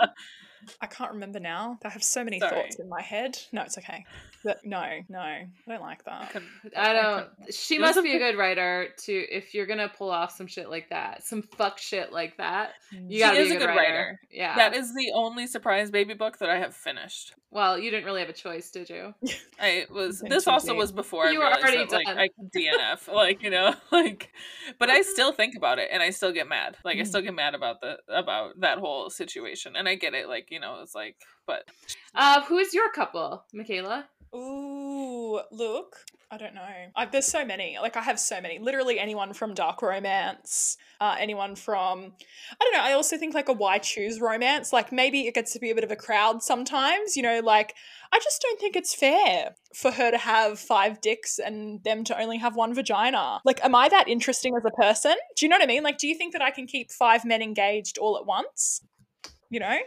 [0.80, 1.78] I can't remember now.
[1.84, 2.50] I have so many Sorry.
[2.62, 3.38] thoughts in my head.
[3.52, 4.04] No, it's okay.
[4.44, 6.30] But no, no, I don't like that.
[6.30, 7.54] couldn't- I couldn't- don't.
[7.54, 10.90] She must be a good writer to if you're gonna pull off some shit like
[10.90, 12.72] that, some fuck shit like that.
[12.92, 13.18] You Mm.
[13.20, 13.78] gotta is be a good, writer.
[13.80, 14.20] writer.
[14.30, 14.54] Yeah.
[14.56, 17.32] That is the only surprise baby book that I have finished.
[17.50, 19.14] well, you didn't really have a choice, did you?
[19.60, 22.18] I was this also was before You I were already that, like done.
[22.18, 24.30] I could DNF, like you know, like.
[24.78, 26.76] But I still think about it, and I still get mad.
[26.84, 27.06] Like I Mm.
[27.06, 30.28] still get mad about the about that whole situation, and I get it.
[30.28, 31.68] Like you know, it's like, but
[32.14, 34.04] Uh, who is your couple, Mikayla?
[34.34, 35.96] Ooh, look.
[36.30, 36.66] I don't know.
[36.96, 37.78] I, there's so many.
[37.80, 38.58] Like I have so many.
[38.58, 42.12] Literally anyone from dark romance, uh, anyone from
[42.60, 42.82] I don't know.
[42.82, 44.72] I also think like a why choose romance.
[44.72, 47.16] Like maybe it gets to be a bit of a crowd sometimes.
[47.16, 47.74] You know, like
[48.12, 52.20] I just don't think it's fair for her to have five dicks and them to
[52.20, 53.40] only have one vagina.
[53.44, 55.14] Like, am I that interesting as a person?
[55.36, 55.84] Do you know what I mean?
[55.84, 58.82] Like, do you think that I can keep five men engaged all at once?
[59.50, 59.78] You know?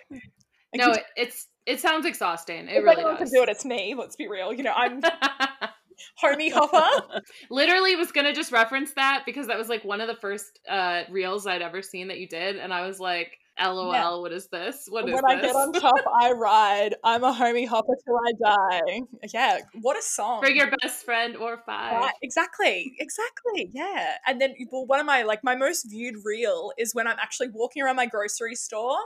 [0.75, 2.67] No, it, it's it sounds exhausting.
[2.67, 3.17] It if really does.
[3.17, 3.95] can do it, it's me.
[3.97, 4.53] Let's be real.
[4.53, 5.01] You know, I'm
[6.23, 7.21] homie hopper.
[7.49, 11.03] Literally was gonna just reference that because that was like one of the first uh
[11.09, 14.15] reels I'd ever seen that you did, and I was like, LOL, yeah.
[14.15, 14.87] what is this?
[14.89, 16.95] What when is I get on top, I ride.
[17.03, 19.01] I'm a homie hopper till I die.
[19.33, 20.41] Yeah, what a song.
[20.41, 21.97] Bring your best friend or five.
[21.97, 23.69] Right, exactly, exactly.
[23.73, 24.15] Yeah.
[24.25, 27.49] And then, well, one of my, like, my most viewed reel is when I'm actually
[27.49, 28.97] walking around my grocery store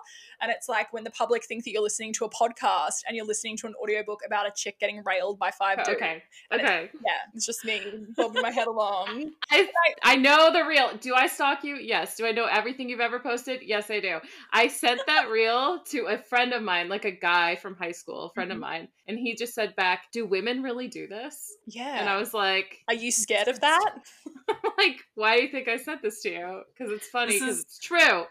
[0.42, 3.26] and it's like when the public think that you're listening to a podcast and you're
[3.26, 6.02] listening to an audiobook about a chick getting railed by five oh, dudes.
[6.02, 6.24] Okay.
[6.54, 6.84] Okay.
[6.86, 7.82] It's, yeah, it's just me
[8.16, 9.32] bobbing my head along.
[9.52, 9.68] I,
[10.04, 10.92] I know the reel.
[11.00, 11.76] Do I stalk you?
[11.76, 12.16] Yes.
[12.16, 13.62] Do I know everything you've ever posted?
[13.64, 14.18] Yes, I do.
[14.52, 18.26] I sent that reel to a friend of mine, like a guy from high school,
[18.26, 18.58] a friend mm-hmm.
[18.58, 22.00] of mine, and he just said back, "Do women really do this?" Yeah.
[22.00, 23.96] And I was like, "Are you scared of that?"
[24.78, 26.62] like, why do you think I sent this to you?
[26.74, 27.40] Because it's funny.
[27.40, 28.26] Because it's true.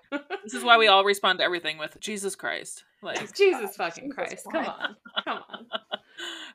[0.45, 2.85] this is why we all respond to everything with Jesus Christ.
[3.03, 4.47] Like Jesus fucking Jesus Christ.
[4.53, 4.97] Come on.
[5.25, 5.67] Come on.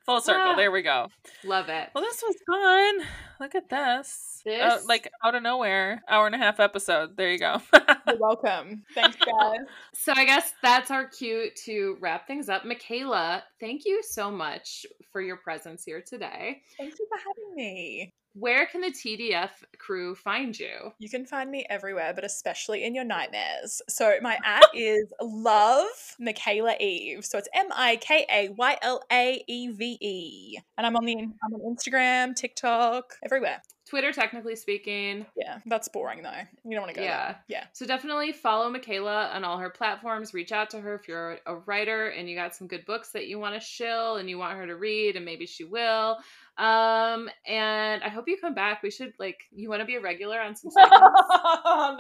[0.06, 0.52] Full circle.
[0.52, 1.08] Ah, there we go.
[1.44, 1.90] Love it.
[1.94, 3.08] Well, this was fun.
[3.40, 4.42] Look at this.
[4.46, 4.62] Uh, this?
[4.62, 7.18] Uh, like out of nowhere, hour and a half episode.
[7.18, 7.62] There you go.
[8.08, 8.84] You're welcome.
[8.94, 9.60] Thanks, guys.
[9.94, 12.64] So I guess that's our cue to wrap things up.
[12.64, 16.62] Mikayla, thank you so much for your presence here today.
[16.78, 20.92] Thank you for having me where can the TDF crew find you?
[21.00, 23.82] You can find me everywhere, but especially in your nightmares.
[23.88, 25.86] So my at is love
[26.22, 27.26] Mikayla Eve.
[27.26, 31.06] So it's M I K A Y L A E V E, and I'm on
[31.06, 33.62] the I'm on Instagram, TikTok, everywhere.
[33.86, 35.28] Twitter, technically speaking.
[35.38, 36.32] Yeah, that's boring though.
[36.64, 37.26] You don't want to go yeah.
[37.26, 37.44] there.
[37.48, 37.64] Yeah.
[37.74, 40.34] So definitely follow Mikayla on all her platforms.
[40.34, 43.28] Reach out to her if you're a writer and you got some good books that
[43.28, 46.18] you want to shill and you want her to read, and maybe she will.
[46.58, 48.82] Um, and I hope you come back.
[48.82, 51.02] We should like you want to be a regular on some segments.
[51.04, 51.98] no,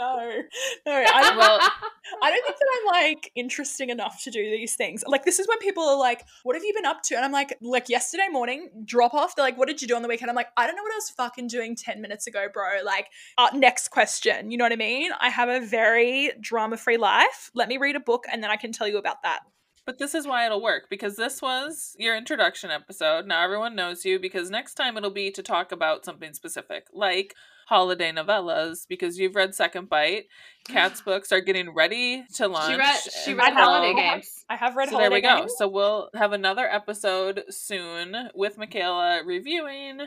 [0.86, 1.60] no, I, well,
[2.24, 5.03] I don't think that I'm like interesting enough to do these things.
[5.06, 7.34] Like this is when people are like, "What have you been up to?" And I'm
[7.34, 9.36] like, like yesterday morning, drop off.
[9.36, 10.93] They're like, "What did you do on the weekend?" I'm like, "I don't know what
[10.93, 14.51] I was fucking doing ten minutes ago, bro." Like, uh, next question.
[14.51, 15.12] You know what I mean?
[15.20, 17.51] I have a very drama free life.
[17.53, 19.41] Let me read a book, and then I can tell you about that.
[19.86, 23.27] But this is why it'll work because this was your introduction episode.
[23.27, 27.36] Now everyone knows you because next time it'll be to talk about something specific, like
[27.67, 30.25] holiday novellas because you've read Second Bite.
[30.67, 32.73] Kat's books are getting ready to launch.
[32.73, 34.45] She read, she read holiday games.
[34.49, 35.51] I have read so holiday there we games.
[35.51, 35.55] go.
[35.57, 39.99] So we'll have another episode soon with Mikayla reviewing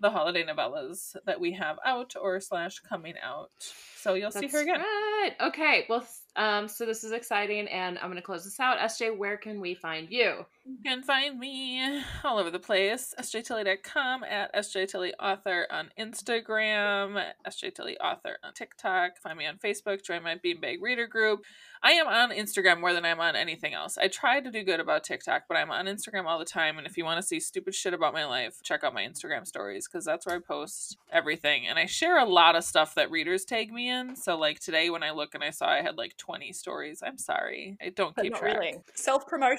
[0.00, 3.50] the holiday novellas that we have out or slash coming out.
[3.96, 4.80] So you'll That's see her again.
[4.80, 5.32] Right.
[5.40, 5.84] Okay.
[5.88, 6.06] Well,
[6.36, 8.78] um, so this is exciting, and I'm going to close this out.
[8.78, 10.44] SJ, where can we find you?
[10.66, 13.14] You can find me all over the place.
[13.18, 19.16] sjtilly.com at sjtillyauthor on Instagram, sjtillyauthor on TikTok.
[19.18, 20.04] Find me on Facebook.
[20.04, 21.42] Join my Beanbag Reader group.
[21.82, 23.98] I am on Instagram more than I'm on anything else.
[23.98, 26.78] I try to do good about TikTok, but I'm on Instagram all the time.
[26.78, 29.46] And if you want to see stupid shit about my life, check out my Instagram
[29.46, 31.66] stories because that's where I post everything.
[31.66, 34.16] And I share a lot of stuff that readers tag me in.
[34.16, 37.18] So, like today, when I look and I saw I had like 20 stories, I'm
[37.18, 37.76] sorry.
[37.82, 38.58] I don't but keep track.
[38.58, 38.78] Really.
[38.94, 39.58] Self promotion.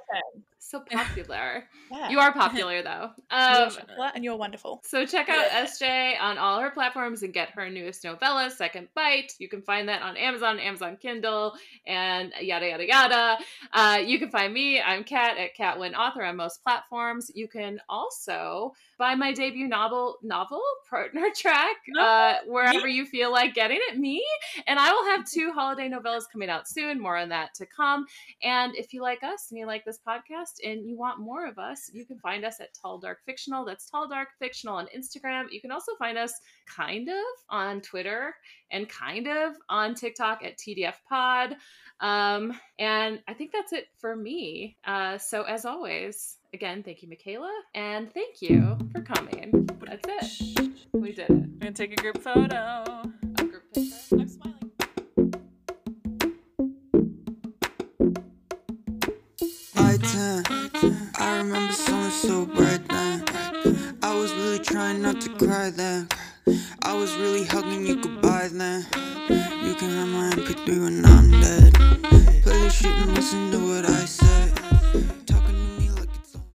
[0.59, 1.63] So popular.
[1.89, 2.09] yeah.
[2.09, 3.11] You are popular though.
[3.29, 4.81] Um, you're and you're wonderful.
[4.85, 9.33] So check out SJ on all her platforms and get her newest novella, Second Bite.
[9.37, 11.55] You can find that on Amazon, Amazon Kindle,
[11.85, 13.37] and and yada yada yada.
[13.73, 14.81] Uh, you can find me.
[14.81, 17.31] I'm Kat at Katwin Author on most platforms.
[17.33, 23.53] You can also buy my debut novel novel partner track uh, wherever you feel like
[23.53, 23.97] getting it.
[23.97, 24.25] Me
[24.65, 26.99] and I will have two holiday novellas coming out soon.
[26.99, 28.05] More on that to come.
[28.43, 31.57] And if you like us and you like this podcast and you want more of
[31.57, 33.65] us, you can find us at Tall Dark Fictional.
[33.65, 35.45] That's Tall Dark Fictional on Instagram.
[35.51, 36.33] You can also find us
[36.65, 38.35] kind of on Twitter
[38.71, 41.55] and kind of on TikTok at TDF Pod.
[41.99, 44.77] Um, and I think that's it for me.
[44.85, 49.67] Uh, so as always, again, thank you, Mikayla, and thank you for coming.
[49.85, 50.71] That's it.
[50.93, 51.29] We did it.
[51.29, 52.83] We're gonna take a group photo.
[53.37, 53.95] A group picture.
[54.13, 54.71] I'm smiling.
[59.75, 60.43] I ten.
[61.19, 63.23] I remember something so bright then.
[64.03, 66.07] I was really trying not to cry then.
[66.83, 68.85] I was really hugging you goodbye then.
[69.63, 71.73] You can have my MP3 when I'm dead.
[72.43, 74.56] Play the shit and listen to what I say.